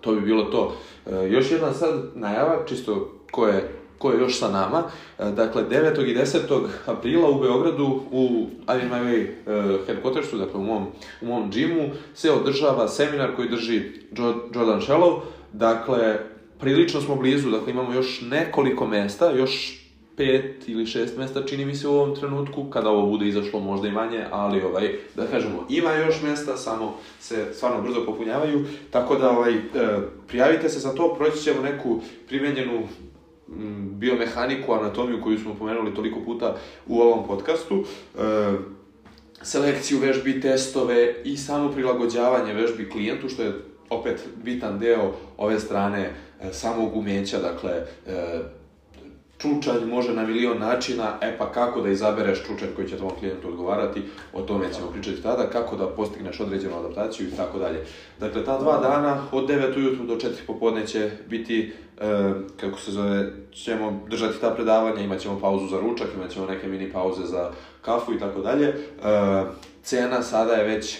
[0.00, 0.76] to bi bilo to.
[1.06, 4.82] E, još jedna sad najava, čisto ko je ko je još sa nama.
[5.18, 6.10] E, Dakle, 9.
[6.10, 6.66] i 10.
[6.86, 10.86] aprila u Beogradu u I Am My Way e, headquartersu, dakle u mom,
[11.20, 13.82] u mom džimu, se održava seminar koji drži
[14.12, 15.20] Jo- Jordan Shellov.
[15.52, 16.18] Dakle,
[16.60, 19.82] prilično smo blizu, dakle imamo još nekoliko mesta, još
[20.16, 23.88] pet ili šest mesta čini mi se u ovom trenutku, kada ovo bude izašlo možda
[23.88, 29.16] i manje, ali ovaj, da kažemo, ima još mesta, samo se stvarno brzo popunjavaju, tako
[29.16, 29.60] da ovaj, e,
[30.26, 32.82] prijavite se za to, proći ćemo neku primenjenu
[33.90, 36.56] biomehaniku, anatomiju koju smo pomenuli toliko puta
[36.86, 38.18] u ovom podcastu, e,
[39.42, 43.52] selekciju vežbi, testove i samo prilagođavanje vežbi klijentu, što je
[43.90, 46.00] opet bitan deo ove strane
[46.40, 47.72] e, samog umeća, dakle,
[49.38, 53.48] čučanj može na milion načina, e pa kako da izabereš čučanj koji će tvom klijentu
[53.48, 57.84] odgovarati, o tome ćemo pričati tada, kako da postigneš određenu adaptaciju i tako dalje.
[58.20, 62.90] Dakle, ta dva dana od 9 ujutru do 4 popodne će biti, e, kako se
[62.90, 67.26] zove, ćemo držati ta predavanja, imat ćemo pauzu za ručak, imat ćemo neke mini pauze
[67.26, 67.50] za
[67.82, 68.68] kafu i tako dalje.
[68.68, 68.74] E,
[69.86, 70.98] Cena sada je već e,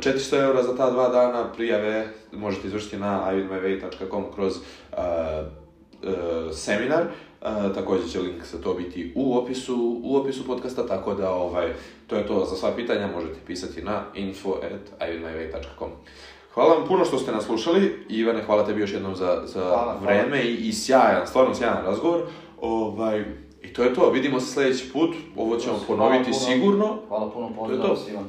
[0.00, 7.04] 400 eura za ta dva dana, prijave možete izvršiti na ividmyway.com kroz e, e, seminar.
[7.44, 11.72] E, također će link za to biti u opisu, u opisu podcasta, tako da ovaj,
[12.06, 15.88] to je to za sva pitanja, možete pisati na info.ividmyway.com.
[16.54, 18.06] Hvala vam puno što ste nas slušali.
[18.08, 20.00] Ivane, hvala tebi još jednom za, za Hvala, hvala.
[20.02, 22.20] vreme i, i sjajan, stvarno sjajan razgovor.
[22.60, 23.24] Ovaj,
[23.62, 26.44] I to je to, vidimo se sljedeći put, ovo ćemo Hvala ponoviti puno.
[26.44, 26.98] sigurno.
[27.08, 27.96] Hvala puno, To je pozdrav to.
[27.96, 28.20] svima.